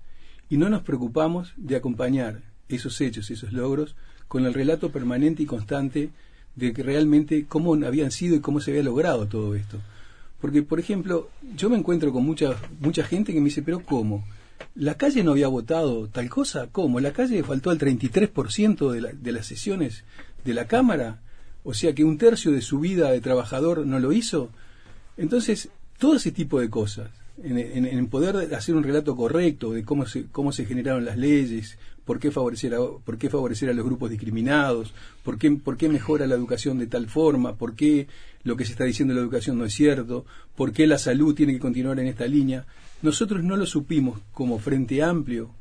[0.49, 3.95] y no nos preocupamos de acompañar esos hechos, esos logros,
[4.27, 6.09] con el relato permanente y constante
[6.55, 9.79] de que realmente cómo habían sido y cómo se había logrado todo esto.
[10.39, 14.25] Porque, por ejemplo, yo me encuentro con mucha, mucha gente que me dice, pero ¿cómo?
[14.75, 16.67] ¿La calle no había votado tal cosa?
[16.71, 16.99] ¿Cómo?
[16.99, 20.03] ¿La calle faltó al 33% de, de las sesiones
[20.43, 21.21] de la Cámara?
[21.63, 24.49] O sea que un tercio de su vida de trabajador no lo hizo.
[25.17, 27.09] Entonces, todo ese tipo de cosas
[27.43, 32.19] en, poder hacer un relato correcto de cómo se, cómo se generaron las leyes, por
[32.19, 34.93] qué favorecer a, por qué favorecer a los grupos discriminados,
[35.23, 38.07] por qué, por qué mejora la educación de tal forma, por qué
[38.43, 41.35] lo que se está diciendo de la educación no es cierto, por qué la salud
[41.35, 42.65] tiene que continuar en esta línea.
[43.01, 45.51] Nosotros no lo supimos como Frente Amplio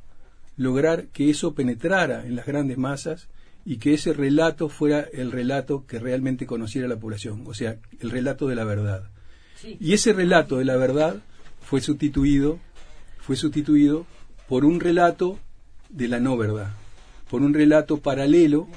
[0.57, 3.29] lograr que eso penetrara en las grandes masas
[3.65, 8.11] y que ese relato fuera el relato que realmente conociera la población, o sea, el
[8.11, 9.11] relato de la verdad.
[9.81, 11.23] Y ese relato de la verdad
[11.65, 12.59] fue sustituido,
[13.19, 14.07] fue sustituido
[14.49, 15.39] por un relato
[15.89, 16.73] de la no verdad,
[17.31, 18.69] por un relato paralelo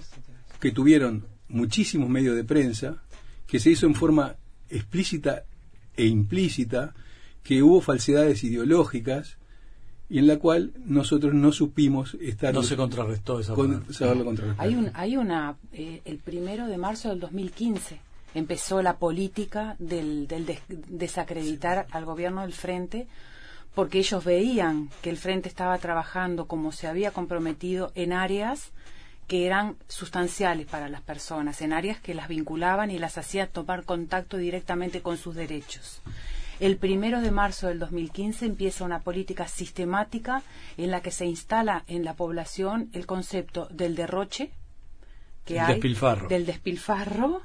[0.60, 3.04] que tuvieron muchísimos medios de prensa,
[3.46, 4.36] que se hizo en forma
[4.70, 5.44] explícita
[5.96, 6.94] e implícita,
[7.44, 9.38] que hubo falsedades ideológicas
[10.10, 13.54] y en la cual nosotros no supimos estar no se contrarrestó esa
[14.58, 18.00] hay un hay una eh, el primero de marzo del 2015
[18.34, 20.28] empezó la política del,
[20.88, 23.08] desacreditar al gobierno del Frente
[23.74, 28.72] porque ellos veían que el Frente estaba trabajando como se había comprometido en áreas
[29.28, 33.84] que eran sustanciales para las personas, en áreas que las vinculaban y las hacía tomar
[33.84, 36.02] contacto directamente con sus derechos.
[36.60, 40.42] El primero de marzo del 2015 empieza una política sistemática
[40.78, 44.50] en la que se instala en la población el concepto del derroche
[45.46, 45.80] que hay,
[46.30, 47.44] del despilfarro,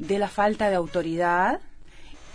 [0.00, 1.60] de la falta de autoridad,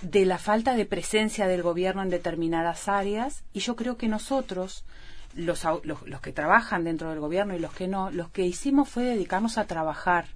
[0.03, 4.85] de la falta de presencia del gobierno en determinadas áreas y yo creo que nosotros,
[5.33, 9.03] los, los, que trabajan dentro del gobierno y los que no, los que hicimos fue
[9.03, 10.27] dedicarnos a trabajar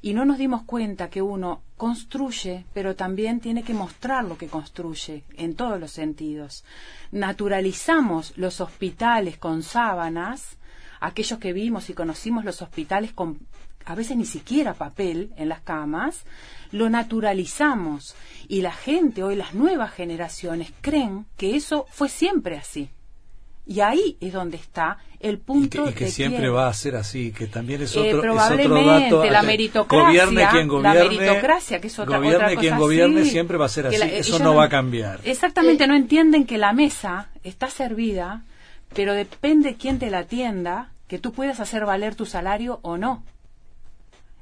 [0.00, 4.46] y no nos dimos cuenta que uno construye, pero también tiene que mostrar lo que
[4.46, 6.64] construye en todos los sentidos.
[7.10, 10.58] Naturalizamos los hospitales con sábanas,
[11.00, 13.40] aquellos que vimos y conocimos los hospitales con
[13.86, 16.24] a veces ni siquiera papel en las camas,
[16.72, 18.14] lo naturalizamos
[18.48, 22.88] y la gente hoy, las nuevas generaciones, creen que eso fue siempre así.
[23.66, 27.46] Y ahí es donde está el punto y que, siempre va a ser así, que
[27.46, 31.86] también es eh, otro, probablemente, es otro la meritocracia, gobierne quien gobierne, la meritocracia, que
[31.86, 35.20] es otra, gobierne quien gobierne, siempre va a ser así, eso no, va a cambiar.
[35.24, 38.42] Exactamente, no entienden que la mesa está servida,
[38.94, 43.22] pero depende quién te la atienda, que tú puedas hacer valer tu salario o no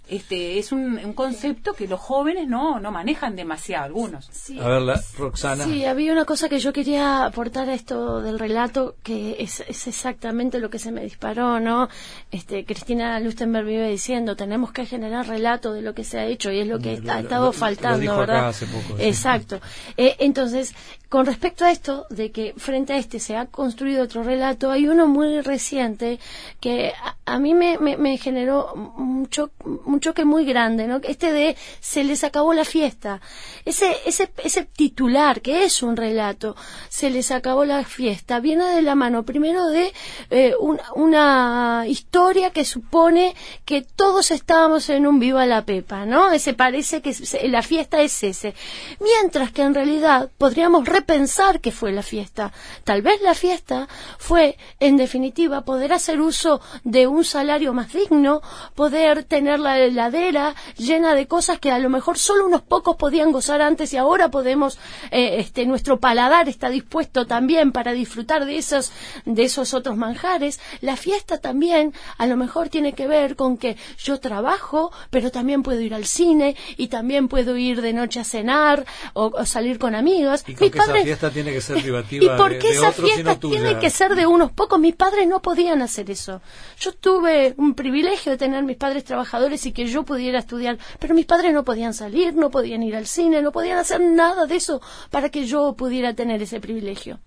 [0.08, 4.28] este es un, concepto que los jóvenes no, no manejan demasiado, algunos.
[4.60, 5.64] a ver, Roxana.
[5.64, 9.86] Sí, había una cosa que yo quería aportar a esto del relato, que es, es
[9.86, 11.88] exactamente lo que se me disparó, ¿no?
[12.30, 16.50] Este, Cristina Lustenberg vive diciendo, tenemos que generar relato de lo que se ha hecho
[16.50, 18.54] y es lo que ha estado faltando, ¿verdad?
[18.98, 19.60] Exacto.
[19.96, 20.74] Eh, entonces,
[21.08, 24.88] con respecto a esto, de que frente a este se ha construido otro relato, hay
[24.88, 26.18] uno muy reciente
[26.58, 26.92] que
[27.26, 29.28] a, mí me, me, me generó un,
[29.64, 31.00] un choque muy grande, ¿no?
[31.02, 33.22] Este de se les acabó la fiesta.
[33.64, 36.54] Ese, ese, ese titular, que es un relato,
[36.90, 39.94] se les acabó la fiesta, viene de la mano primero de
[40.28, 40.54] eh,
[40.94, 43.34] una historia que supone
[43.64, 46.30] que todos estábamos en un viva la pepa, ¿no?
[46.32, 47.14] Ese parece que
[47.48, 48.54] la fiesta es ese.
[49.00, 52.52] Mientras que en realidad podríamos repensar qué fue la fiesta.
[52.84, 53.88] Tal vez la fiesta
[54.18, 58.42] fue, en definitiva, poder hacer uso de un salario más digno,
[58.74, 63.32] poder tener la heladera llena de cosas que a lo mejor solo unos pocos podían
[63.32, 64.78] gozar antes y ahora podemos,
[65.10, 68.92] eh, este, nuestro paladar está dispuesto también para disfrutar de esos,
[69.24, 70.60] de esos otros manjares.
[70.80, 75.62] La fiesta también a lo mejor tiene que ver con que yo trabajo, pero también
[75.62, 79.94] puedo ir al cine y también puedo ir de noche a cenar o, salir con
[79.94, 80.44] amigos.
[80.46, 82.24] ¿Y esa fiesta tiene que ser privativa?
[82.24, 84.78] ¿Y por qué esa fiesta tiene que ser de unos pocos?
[84.78, 86.40] Mis padres no podían hacer eso.
[86.78, 91.14] Yo tuve un privilegio de tener mis padres trabajadores y que yo pudiera estudiar, pero
[91.14, 94.56] mis padres no podían salir, no podían ir al cine, no podían hacer nada de
[94.56, 94.80] eso
[95.10, 97.20] para que yo pudiera tener ese privilegio.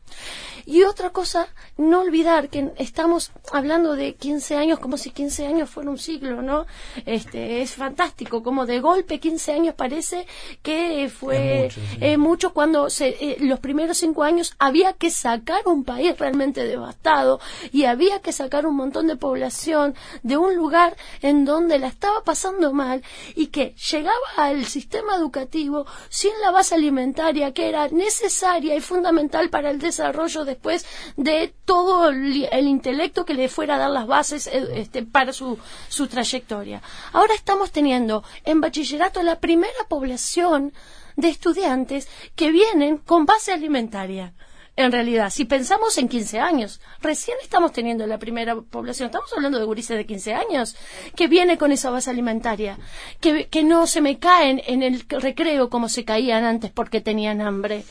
[0.67, 5.69] Y otra cosa, no olvidar que estamos hablando de 15 años como si 15 años
[5.69, 6.65] fuera un siglo, ¿no?
[7.05, 10.25] Este, es fantástico, como de golpe 15 años parece
[10.63, 11.69] que fue
[12.17, 17.39] mucho, cuando se, eh, los primeros cinco años había que sacar un país realmente devastado
[17.71, 22.23] y había que sacar un montón de población de un lugar en donde la estaba
[22.23, 22.34] pasando
[22.73, 23.03] mal
[23.35, 29.49] y que llegaba al sistema educativo sin la base alimentaria que era necesaria y fundamental
[29.49, 30.85] para el desarrollo de después
[31.17, 35.59] de todo el, intelecto que le fuera a dar las bases eh, este, para su,
[35.89, 36.81] su trayectoria.
[37.11, 40.73] Ahora estamos teniendo en bachillerato la primera población
[41.17, 44.33] de estudiantes que vienen con base alimentaria
[44.77, 49.57] en realidad, si pensamos en 15 años, recién estamos teniendo la primera población, estamos hablando
[49.57, 50.75] de gurises de 15 años,
[51.15, 52.77] que viene con esa base alimentaria,
[53.21, 57.39] que, que no se me caen en el recreo como se caían antes porque tenían
[57.39, 57.85] hambre,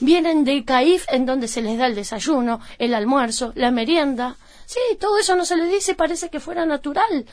[0.00, 4.36] vienen de CAIF en donde se les da el desayuno, el almuerzo, la merienda.
[4.64, 7.26] Sí, todo eso no se les dice, parece que fuera natural.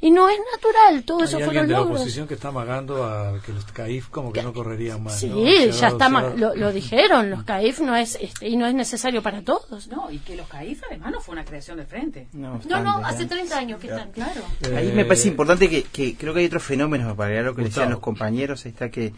[0.00, 3.52] Y no es natural, todo eso fueron de la oposición que está amagando a que
[3.52, 5.18] los CAIF como que no correrían más.
[5.18, 5.28] Sí,
[5.72, 9.88] ya está, lo, dijeron, los CAIF no es, este, y no es necesario para todos.
[9.88, 12.28] No, y que los CAIF además no fue una creación de frente.
[12.32, 14.42] No, no, hace 30 años que están, claro.
[14.76, 17.62] Ahí me parece importante que, que creo que hay otros fenómenos, para agregar lo que
[17.62, 19.12] decían los compañeros, está que,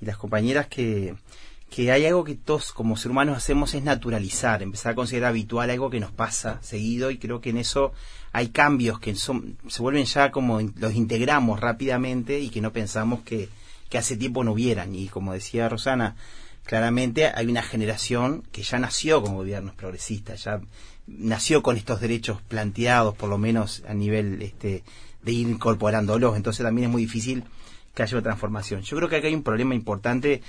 [0.00, 1.14] y las compañeras que
[1.70, 5.70] que hay algo que todos como seres humanos hacemos es naturalizar, empezar a considerar habitual
[5.70, 7.92] algo que nos pasa seguido y creo que en eso
[8.32, 13.22] hay cambios que son, se vuelven ya como los integramos rápidamente y que no pensamos
[13.22, 13.48] que,
[13.88, 14.94] que hace tiempo no hubieran.
[14.94, 16.16] Y como decía Rosana,
[16.64, 20.60] claramente hay una generación que ya nació con gobiernos progresistas, ya
[21.06, 24.82] nació con estos derechos planteados, por lo menos a nivel este,
[25.22, 27.44] de ir incorporándolos, entonces también es muy difícil
[27.96, 28.82] que haya una transformación.
[28.82, 30.42] Yo creo que acá hay un problema importante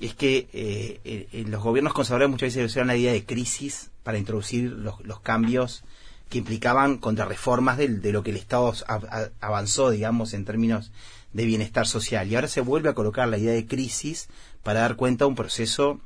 [0.00, 1.00] es que eh,
[1.32, 5.20] eh, los gobiernos conservadores muchas veces usaron la idea de crisis para introducir los, los
[5.20, 5.82] cambios
[6.28, 8.74] que implicaban contrarreformas de, de lo que el Estado
[9.40, 10.92] avanzó, digamos, en términos
[11.32, 12.28] de bienestar social.
[12.28, 14.28] Y ahora se vuelve a colocar la idea de crisis
[14.62, 16.00] para dar cuenta de un proceso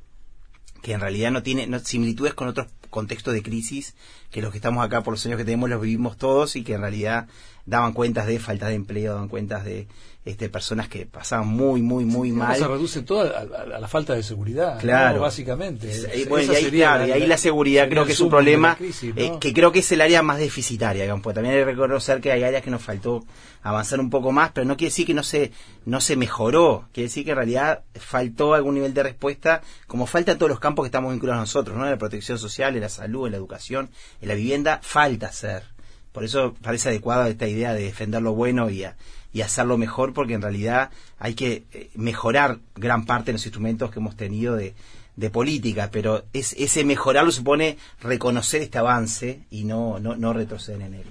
[0.80, 3.96] que en realidad no tiene similitudes con otros contextos de crisis
[4.30, 6.74] que los que estamos acá por los años que tenemos los vivimos todos y que
[6.74, 7.26] en realidad
[7.66, 9.87] daban cuentas de falta de empleo, daban cuentas de
[10.24, 12.57] este, personas que pasaban muy, muy, muy mal.
[12.57, 13.44] Se reduce todo a,
[13.79, 15.20] la falta de seguridad, claro.
[15.20, 15.87] básicamente.
[16.14, 20.00] y, ahí, la, seguridad creo que es un problema eh, que creo que es el
[20.00, 23.24] área más deficitaria, digamos, porque también hay que reconocer que hay áreas que nos faltó
[23.62, 25.53] avanzar un poco más, pero no quiere decir que no se,
[25.85, 30.33] no se mejoró, quiere decir que en realidad faltó algún nivel de respuesta, como falta
[30.33, 31.85] en todos los campos que estamos vinculados nosotros, ¿no?
[31.85, 33.90] En la protección social, en la salud, en la educación,
[34.22, 35.74] en la vivienda, falta hacer.
[36.14, 38.85] Por eso parece adecuada esta idea de defender lo bueno y,
[39.33, 43.90] y hacerlo mejor, porque en realidad hay que eh, mejorar gran parte de los instrumentos
[43.90, 44.74] que hemos tenido de,
[45.16, 50.83] de política, pero es, ese mejorarlo supone reconocer este avance y no, no, no retroceder
[50.83, 51.05] en él.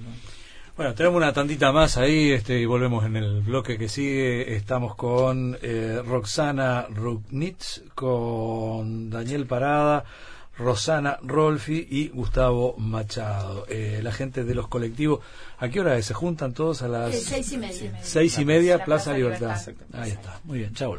[0.77, 4.55] Bueno, tenemos una tantita más ahí este, y volvemos en el bloque que sigue.
[4.55, 10.05] Estamos con eh, Roxana Ruknitz, con Daniel Parada.
[10.57, 13.65] Rosana Rolfi y Gustavo Machado.
[13.69, 15.19] Eh, la gente de los colectivos,
[15.57, 17.99] ¿a qué hora ¿Se juntan todos a las seis y media?
[18.01, 19.59] Seis y media, Plaza, Libertad.
[19.93, 20.95] Ahí está, muy bien, chao.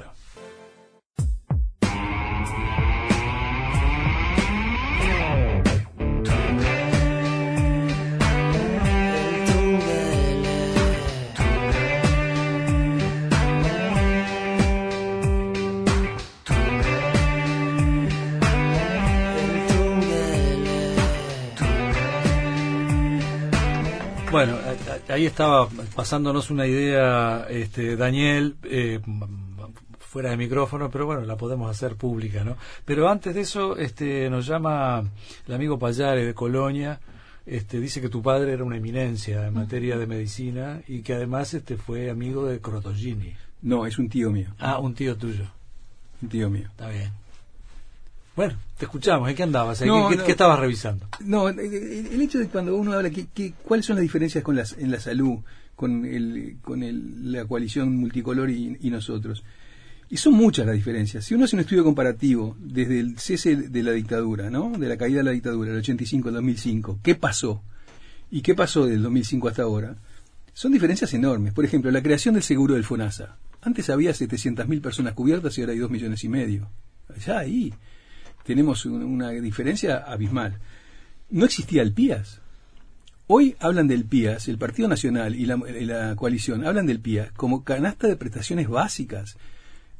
[25.14, 29.00] Ahí estaba pasándonos una idea, este, Daniel, eh,
[29.98, 32.56] fuera de micrófono, pero bueno, la podemos hacer pública, ¿no?
[32.84, 35.04] Pero antes de eso, este, nos llama
[35.46, 37.00] el amigo Payare de Colonia,
[37.46, 41.52] este, dice que tu padre era una eminencia en materia de medicina y que además
[41.54, 43.34] este, fue amigo de Crotogini.
[43.62, 44.48] No, es un tío mío.
[44.58, 45.46] Ah, un tío tuyo.
[46.22, 46.68] Un tío mío.
[46.70, 47.23] Está bien.
[48.36, 49.28] Bueno, te escuchamos.
[49.28, 49.80] ¿En qué andabas?
[49.80, 51.06] ¿Qué, estabas revisando?
[51.20, 54.90] No, el, hecho de cuando uno habla, que, ¿cuáles son las diferencias con las, en
[54.90, 55.38] la salud,
[55.76, 59.44] con, el, con el, la coalición multicolor y, y nosotros?
[60.10, 61.24] Y son muchas las diferencias.
[61.24, 64.70] Si uno hace un estudio comparativo desde el cese de la dictadura, ¿no?
[64.78, 67.62] De la caída de la dictadura, del 85 al 2005, ¿qué pasó?
[68.30, 69.96] ¿Y qué pasó del 2005 hasta ahora?
[70.52, 71.52] Son diferencias enormes.
[71.52, 73.36] Por ejemplo, la creación del seguro del FONASA.
[73.62, 76.68] Antes había 700.000 personas cubiertas y ahora hay 2 millones y medio.
[77.24, 77.72] Ya ahí
[78.44, 80.58] tenemos una diferencia abismal.
[81.30, 82.40] No existía el PIAS.
[83.26, 87.64] Hoy hablan del PIAS, el Partido Nacional y la, la coalición hablan del PIAS como
[87.64, 89.36] canasta de prestaciones básicas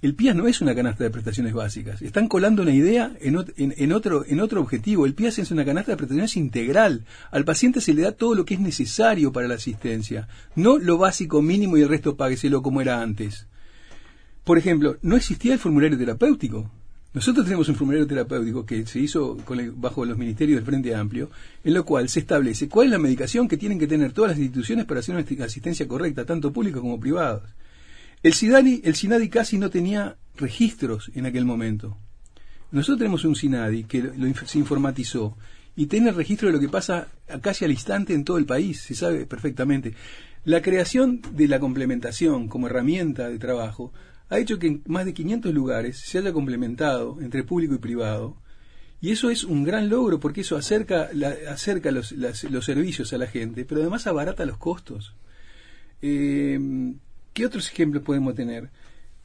[0.04, 2.02] el PIAS no es una canasta de prestaciones básicas.
[2.02, 3.36] Están colando una idea en,
[3.92, 5.06] otro, en otro objetivo.
[5.06, 7.06] El PIAS es una canasta de prestaciones integral.
[7.30, 10.98] Al paciente se le da todo lo que es necesario para la asistencia, no lo
[10.98, 13.46] básico mínimo y el resto págueselo como era antes.
[14.44, 16.70] Por ejemplo, no existía el formulario terapéutico.
[17.14, 19.38] Nosotros tenemos un formulario terapéutico que se hizo
[19.76, 21.30] bajo los ministerios del Frente Amplio,
[21.62, 24.38] en lo cual se establece cuál es la medicación que tienen que tener todas las
[24.40, 27.44] instituciones para hacer una asistencia correcta, tanto públicos como privados.
[28.20, 31.96] El SINADI, el SINADI casi no tenía registros en aquel momento.
[32.72, 34.10] Nosotros tenemos un SINADI que
[34.46, 35.36] se informatizó
[35.76, 37.06] y tiene el registro de lo que pasa
[37.40, 39.94] casi al instante en todo el país, se sabe perfectamente.
[40.44, 43.92] La creación de la complementación como herramienta de trabajo
[44.28, 48.36] ha hecho que en más de 500 lugares se haya complementado entre público y privado.
[49.00, 51.10] Y eso es un gran logro porque eso acerca,
[51.50, 55.14] acerca los, los servicios a la gente, pero además abarata los costos.
[56.00, 56.58] Eh,
[57.32, 58.70] ¿Qué otros ejemplos podemos tener?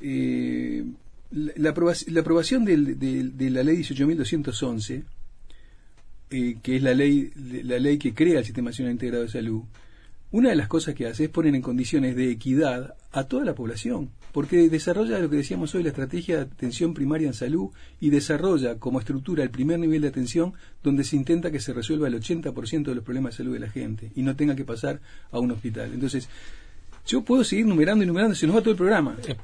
[0.01, 0.83] Eh,
[1.31, 5.03] la, aprobación, de, la ley 18.211,
[6.31, 9.61] eh, que es la ley, la ley que crea el Sistema Nacional Integrado de Salud,
[10.31, 13.55] una de las cosas que hace es poner en condiciones de equidad a toda la
[13.55, 17.69] población, porque desarrolla lo que decíamos hoy, la estrategia de atención primaria en salud
[17.99, 20.53] y desarrolla como estructura el primer nivel de atención
[20.83, 23.69] donde se intenta que se resuelva el 80% de los problemas de salud de la
[23.69, 24.99] gente y no tenga que pasar
[25.31, 25.91] a un hospital.
[25.93, 26.29] Entonces,
[27.09, 29.17] yo puedo seguir numerando y numerando, se nos va todo el programa.
[29.27, 29.35] Eh,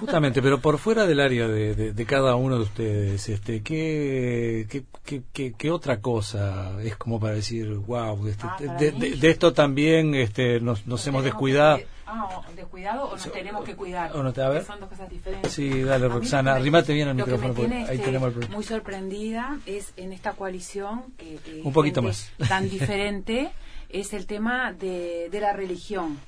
[0.00, 4.66] justamente, pero por fuera del área de, cada uno de ustedes, este, ¿qué,
[5.04, 10.58] qué, qué, otra cosa es como para decir, wow, este, ah, de, esto también este,
[10.60, 11.80] nos, nos hemos descuidado?
[12.06, 14.14] Ah, descuidado o nos tenemos que cuidar.
[14.16, 14.64] O no te, a ver.
[14.64, 15.52] Son dos cosas diferentes.
[15.52, 17.54] Sí, dale, Roxana, arrimate bien al micrófono.
[17.58, 22.68] ahí este, tenemos el muy sorprendida es en esta coalición que, un poquito más tan
[22.70, 23.50] diferente
[23.88, 26.18] es el tema de, de la religión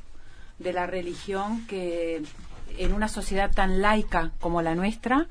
[0.59, 2.23] de la religión que
[2.79, 5.27] en una sociedad tan laica como la nuestra,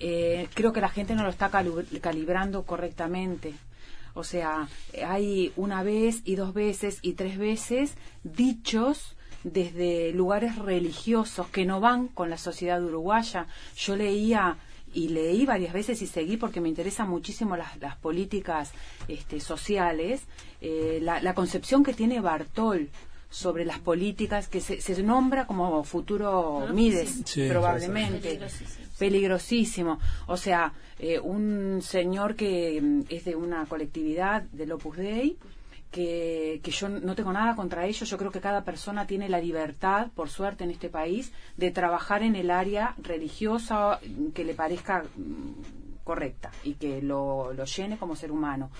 [0.00, 3.54] eh, creo que la gente no lo está calibrando correctamente.
[4.14, 4.68] O sea,
[5.06, 9.15] hay una vez y dos veces y tres veces dichos
[9.46, 13.46] desde lugares religiosos que no van con la sociedad uruguaya.
[13.76, 14.56] Yo leía
[14.92, 18.72] y leí varias veces y seguí porque me interesan muchísimo las, las políticas
[19.08, 20.22] este, sociales,
[20.60, 22.88] eh, la, la, concepción que tiene Bartol
[23.28, 28.40] sobre las políticas que se, nombra como futuro Mides, probablemente.
[28.98, 29.98] Peligrosísimo.
[30.26, 35.36] O sea, eh, un señor que mm, es de una colectividad del Opus Dei,
[35.96, 38.08] que, yo no tengo nada contra ellos.
[38.08, 42.22] Yo creo que cada persona tiene la libertad, por suerte en este país, de trabajar
[42.22, 43.98] en el área religiosa
[44.34, 48.70] que le parezca mm, correcta y que lo, lo llene como ser humano.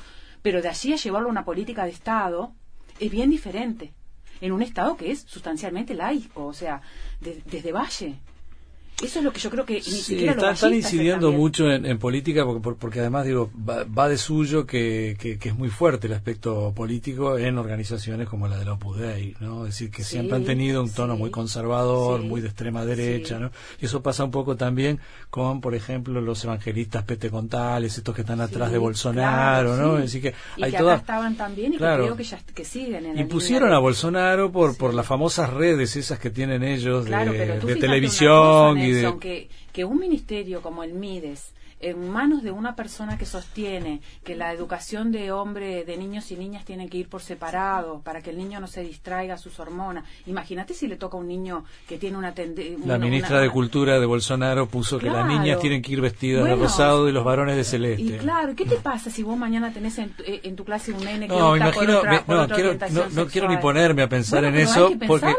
[0.43, 2.53] Pero de allí a llevarlo a una política de Estado
[3.01, 3.93] es bien diferente
[4.41, 6.83] en un Estado que es sustancialmente laico, o sea,
[7.21, 8.17] desde Valle.
[9.03, 12.77] Eso es lo que yo creo que ni siquiera están incidiendo mucho en, política porque,
[12.79, 17.59] porque, además digo va, de suyo que, que, es muy fuerte el aspecto político en
[17.59, 19.67] organizaciones como la de la Opus Dei, ¿no?
[19.67, 23.51] Es decir, que siempre han tenido un tono muy conservador, muy de extrema derecha, ¿no?
[23.81, 28.41] Y eso pasa un poco también con, por ejemplo, los evangelistas petecontales, estos que están
[28.41, 29.97] atrás de Bolsonaro, ¿no?
[29.99, 31.01] Es decir, que y hay que todas...
[31.01, 34.75] estaban también y que creo que, ya, que siguen en Y pusieron a Bolsonaro por,
[34.79, 38.86] por las famosas redes esas que tienen ellos de, de televisión
[39.21, 44.35] que, que un ministerio como el MIDES en manos de una persona que sostiene que
[44.35, 48.31] la educación de hombre, de niños y niñas tiene que ir por separado para que
[48.31, 50.05] el niño no se distraiga sus hormonas.
[50.27, 52.87] Imagínate si le toca a un niño que tiene una tendencia.
[52.87, 56.55] La ministra de Cultura de Bolsonaro puso que las niñas tienen que ir vestidas de
[56.55, 58.03] rosado y los varones de celeste.
[58.03, 61.35] Y claro, ¿qué te pasa si vos mañana tenés en, tu, clase un nene que
[61.35, 62.77] no, imagino, no, quiero,
[63.13, 65.35] no, quiero ni ponerme a pensar en eso porque,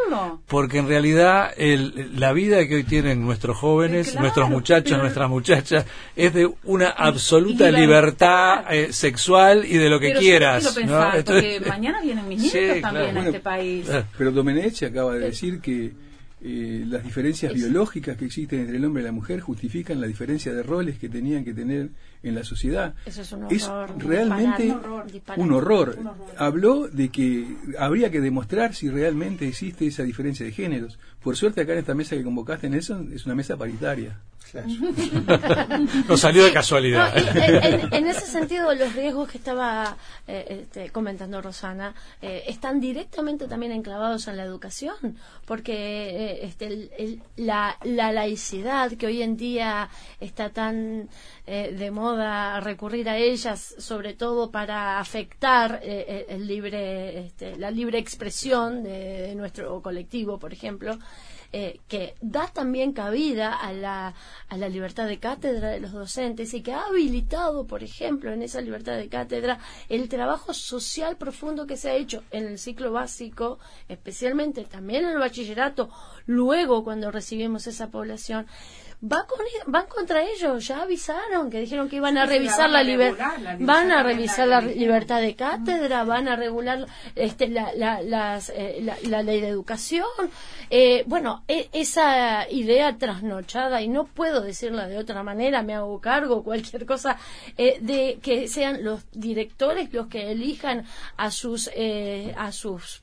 [0.47, 5.85] porque en realidad el, la vida que hoy tienen nuestros jóvenes, nuestros muchachos, nuestras muchachas,
[6.15, 10.73] es de una absoluta libertad eh, sexual y de lo que quieras.
[10.75, 13.87] porque mañana vienen mis nietos también a este país.
[14.17, 15.93] Pero Domenech acaba de decir que
[16.39, 20.53] eh, las diferencias biológicas que existen entre el hombre y la mujer justifican la diferencia
[20.53, 21.89] de roles que tenían que tener
[22.21, 22.93] en la sociedad.
[23.07, 24.77] Eso es, un horror, realmente
[25.35, 25.97] un, horror,
[26.37, 27.47] Habló de que
[27.79, 30.99] habría que demostrar si realmente existe esa diferencia de géneros.
[31.23, 34.19] Por suerte acá en esta mesa que convocaste, Nelson, es una mesa paritaria.
[36.07, 37.11] no salió de casualidad.
[37.93, 43.71] en, ese sentido, los riesgos que estaba eh, este, comentando Rosana eh, están directamente también
[43.71, 49.89] enclavados en la educación, porque eh, este, la, laicidad que hoy en día
[50.19, 51.09] está tan
[51.45, 58.83] de moda recurrir a ellas, sobre todo para afectar el libre, este, la libre expresión
[58.83, 60.99] de nuestro colectivo, por ejemplo.
[61.53, 64.13] Eh, que da también cabida a la,
[64.49, 68.41] a la libertad de cátedra de los docentes y que ha habilitado, por ejemplo, en
[68.41, 72.91] esa libertad de cátedra, el trabajo social profundo que se ha hecho en el ciclo
[72.91, 75.89] básico, especialmente también en el bachillerato,
[76.25, 78.45] luego cuando recibimos esa población
[79.01, 82.81] va con, e, van contra ellos, ya avisaron que dijeron que iban a revisar la,
[82.81, 88.97] libertad, van a revisar la, libertad de cátedra, van a regular este, la, la, eh,
[89.03, 90.07] la ley de educación.
[90.69, 95.99] Eh, bueno, e, esa idea trasnochada, y no puedo decirla de otra manera, me hago
[96.01, 97.17] cargo, cualquier cosa,
[97.57, 100.85] eh, de que sean los directores los que elijan
[101.17, 101.69] a sus,
[102.35, 103.01] a sus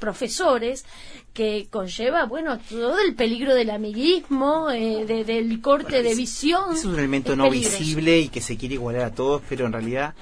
[0.00, 0.84] profesores
[1.32, 6.72] que conlleva, bueno, todo el peligro del amiguismo, eh, del corte de visión.
[6.74, 10.14] Es un elemento no visible y que se quiere igualar a todos, pero en realidad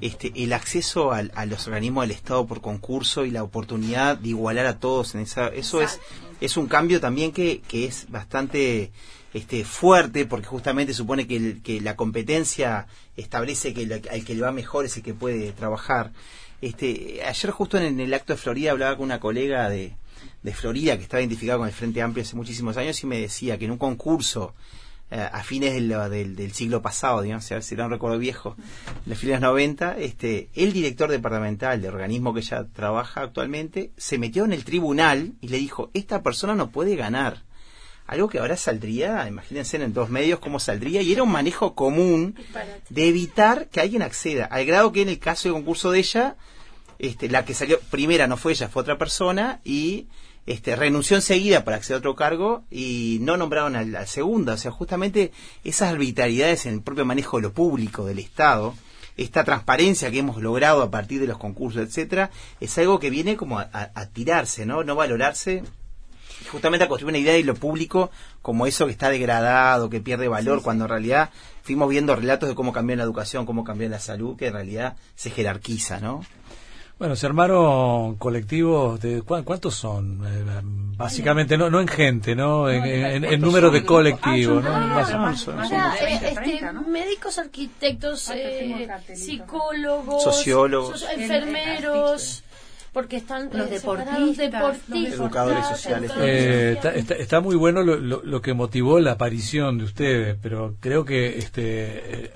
[0.00, 4.66] este, el acceso a, los organismos del Estado por concurso y la oportunidad de igualar
[4.66, 6.00] a todos en esa, eso es
[6.40, 8.92] es un cambio también que, que es bastante
[9.32, 14.52] este, fuerte porque justamente supone que, que la competencia establece que el que le va
[14.52, 16.12] mejor es el que puede trabajar
[16.60, 19.96] este, ayer justo en el acto de Florida hablaba con una colega de,
[20.42, 23.58] de Florida que estaba identificada con el Frente Amplio hace muchísimos años y me decía
[23.58, 24.54] que en un concurso
[25.10, 28.56] eh, a fines del, del, siglo pasado, digamos, si era un recuerdo viejo,
[29.04, 34.18] de los fines 90, este, el director departamental del organismo que ella trabaja actualmente se
[34.18, 37.42] metió en el tribunal y le dijo, esta persona no puede ganar.
[38.06, 42.36] Algo que ahora saldría, imagínense en dos medios cómo saldría, y era un manejo común
[42.90, 46.36] de evitar que alguien acceda, al grado que en el caso de concurso de ella,
[46.98, 50.06] este, la que salió primera no fue ella, fue otra persona y
[50.46, 54.52] este, renunció enseguida para acceder a otro cargo y no nombraron al, al segundo.
[54.52, 55.32] O sea, justamente
[55.64, 58.74] esas arbitrariedades en el propio manejo de lo público, del Estado,
[59.16, 62.30] esta transparencia que hemos logrado a partir de los concursos, etcétera,
[62.60, 64.84] es algo que viene como a, a tirarse, ¿no?
[64.84, 65.62] No valorarse
[66.50, 68.10] justamente a construir una idea de lo público
[68.42, 71.30] como eso que está degradado, que pierde valor, cuando en realidad
[71.62, 74.96] fuimos viendo relatos de cómo cambió la educación, cómo cambió la salud, que en realidad
[75.14, 76.22] se jerarquiza, ¿no?
[76.96, 80.22] Bueno, se armaron colectivos de ¿cuántos son?
[80.24, 80.44] Eh,
[80.96, 82.70] básicamente no no en gente, ¿no?
[82.70, 84.62] En, número de colectivos,
[86.86, 92.43] médicos, arquitectos, eh, psicólogos, sociólogos, enfermeros
[92.94, 96.10] porque están los deportistas, educadores sociales.
[96.16, 96.78] Eh,
[97.18, 102.32] está, muy bueno lo, lo, que motivó la aparición de ustedes, pero creo que este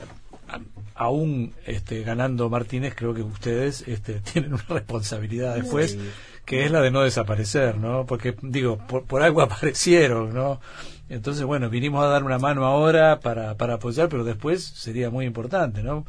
[0.99, 5.97] aún este, ganando Martínez, creo que ustedes este, tienen una responsabilidad después,
[6.45, 8.05] que es la de no desaparecer, ¿no?
[8.05, 10.61] Porque, digo, por, algo aparecieron, ¿no?
[11.09, 15.25] Entonces, bueno, vinimos a dar una mano ahora para, para apoyar, pero después sería muy
[15.25, 16.05] importante, ¿no?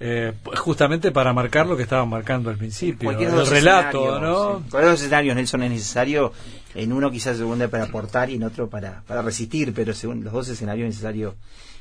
[0.00, 4.58] Eh, justamente para marcar lo que estaban marcando al principio, el relato, ¿no?
[4.58, 4.70] Sí.
[4.70, 6.32] Cualquier escenarios, Nelson, es necesario,
[6.74, 10.32] en uno quizás segundo para aportar y en otro para, para resistir, pero según los
[10.32, 11.36] dos escenarios es necesario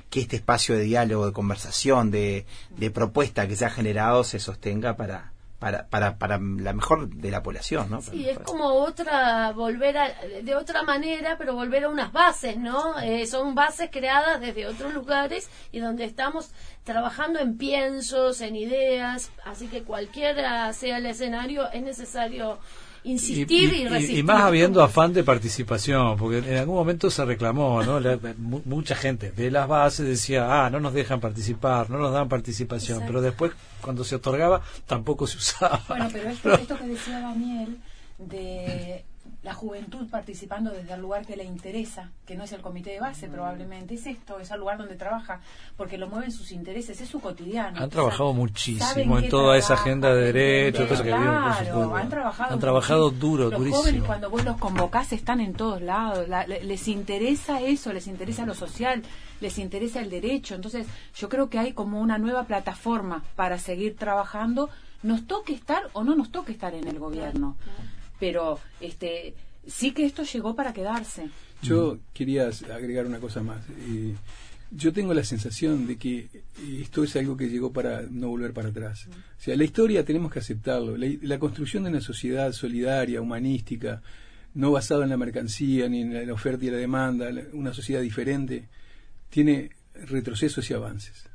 [0.10, 2.46] que este espacio de diálogo, de conversación, de,
[2.78, 5.33] de propuesta que se ha generado se sostenga para,
[5.64, 8.02] para, para, para la mejor de la población, ¿no?
[8.02, 10.12] Sí, es como otra, volver a,
[10.42, 13.00] de otra manera, pero volver a unas bases, ¿no?
[13.00, 16.52] Eh, son bases creadas desde otros lugares y donde estamos
[16.84, 22.60] trabajando en piensos, en ideas, así que cualquiera sea el escenario, es necesario
[23.04, 24.18] insistir y, resistir.
[24.20, 28.00] Y, más habiendo afán de participación, porque en algún momento se reclamó, ¿no?
[28.66, 33.04] mucha gente de las bases decía, ah, no nos dejan participar, no nos dan participación,
[33.06, 33.52] pero después
[33.82, 35.82] cuando se otorgaba tampoco se usaba.
[35.88, 37.78] Bueno, pero esto, esto que decía Daniel
[38.18, 39.06] de
[39.44, 43.02] la juventud participando desde el lugar que le interesa, que no es el comité de
[43.02, 45.42] base probablemente, es esto, es el lugar donde trabaja,
[45.76, 47.82] porque lo mueven sus intereses, es su cotidiano.
[47.82, 53.10] Han trabajado muchísimo en toda esa agenda de derechos, que claro, han trabajado, han trabajado
[53.10, 53.82] duro, los durísimo.
[53.82, 58.56] jóvenes cuando vos los convocás están en todos lados, les interesa eso, les interesa lo
[58.56, 59.04] social,
[59.42, 63.98] les interesa el derecho, entonces yo creo que hay como una nueva plataforma para seguir
[63.98, 64.70] trabajando,
[65.02, 67.58] nos toque estar o no nos toque estar en el gobierno
[68.24, 69.34] pero este
[69.68, 71.30] sí que esto llegó para quedarse.
[71.62, 73.66] Yo quería agregar una cosa más.
[73.86, 74.16] Eh,
[74.72, 76.30] yo tengo la sensación de que
[76.82, 79.08] esto es algo que llegó para no volver para atrás.
[79.10, 80.96] O sea, la historia tenemos que aceptarlo.
[80.96, 84.02] La, construcción de una sociedad solidaria, humanística,
[84.54, 88.70] no basada en la mercancía ni en la oferta y la demanda, una sociedad diferente,
[89.30, 91.26] tiene retrocesos y avances.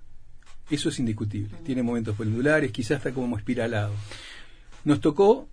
[0.70, 1.54] Eso es indiscutible.
[1.66, 3.92] Tiene momentos pendulares, quizás está como espiralado.
[4.84, 5.50] Nos tocó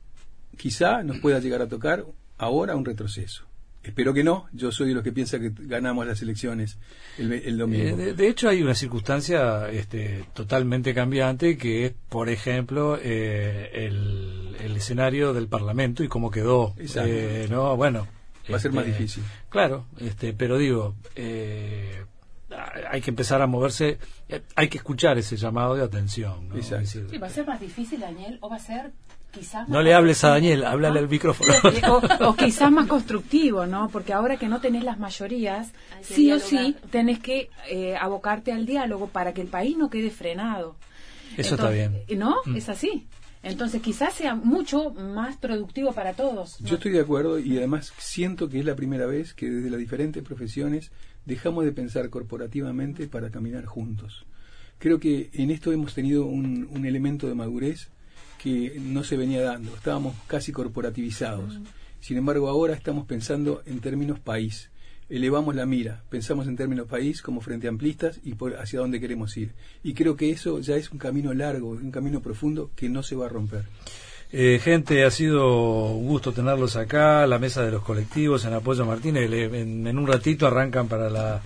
[0.56, 2.06] quizá nos pueda llegar a tocar
[2.38, 3.46] ahora un retroceso.
[3.86, 4.48] Espero que no.
[4.52, 6.80] Yo soy de los que piensa que ganamos las elecciones
[7.20, 8.00] el, domingo.
[8.00, 14.76] Eh, de, hecho, hay una circunstancia este, totalmente cambiante que es, por ejemplo, eh, el,
[14.76, 16.74] escenario del Parlamento y cómo quedó.
[16.78, 18.08] Eh, no, bueno.
[18.52, 19.24] Va a ser más este, difícil.
[19.50, 24.00] Claro, este, pero digo, hay que empezar a moverse,
[24.56, 26.50] hay que escuchar ese llamado de atención.
[26.62, 28.92] sí, va a ser más difícil, Daniel, o va a ser
[29.68, 31.54] no le hables a Daniel, háblale al micrófono.
[32.22, 33.90] o, quizás más constructivo, ¿no?
[33.90, 35.72] Porque ahora que no tenés las mayorías,
[36.02, 40.10] sí o sí tenés que eh, abocarte al diálogo para que el país no quede
[40.10, 40.76] frenado.
[41.38, 42.04] Eso está bien.
[42.16, 42.38] ¿No?
[42.46, 42.56] Mm.
[42.56, 43.08] Es así.
[43.46, 46.58] Entonces quizás sea mucho más productivo para todos.
[46.60, 49.80] Yo estoy de acuerdo y además siento que es la primera vez que desde las
[49.80, 50.92] diferentes profesiones
[51.26, 54.26] dejamos de pensar corporativamente para caminar juntos.
[54.80, 57.90] Creo que en esto hemos tenido un, un elemento de madurez
[58.46, 61.60] que no se venía dando, estábamos casi corporativizados.
[62.00, 64.70] Sin embargo, ahora estamos pensando en términos país.
[65.10, 69.36] Elevamos la mira, pensamos en términos país como frente amplistas y por hacia dónde queremos
[69.36, 69.54] ir.
[69.82, 73.16] Y creo que eso ya es un camino largo, un camino profundo que no se
[73.16, 73.64] va a romper.
[74.32, 78.86] Eh, gente, ha sido un gusto tenerlos acá, la mesa de los colectivos en Apoyo
[78.86, 79.28] Martínez.
[79.32, 81.42] En, en un ratito arrancan para la,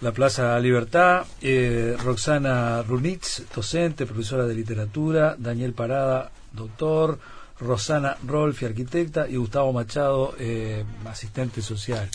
[0.00, 1.24] la Plaza Libertad.
[1.40, 5.36] Eh, Roxana Runitz, docente, profesora de literatura.
[5.38, 7.18] Daniel Parada, doctor,
[7.58, 12.08] Rosana Rolfi, arquitecta, y Gustavo Machado, eh, asistente social.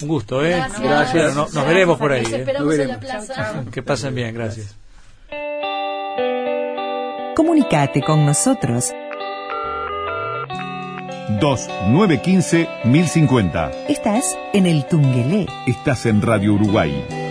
[0.00, 0.62] Un gusto, ¿eh?
[0.80, 1.34] Gracias.
[1.34, 2.24] Nos, veremos por ahí.
[2.26, 2.46] ¿eh?
[3.72, 4.76] Que pasen bien, gracias.
[7.34, 8.92] Comunicate con nosotros
[11.40, 13.70] 2915 1050.
[13.88, 15.48] Estás en el Tungelé.
[15.66, 17.23] Estás en Radio Uruguay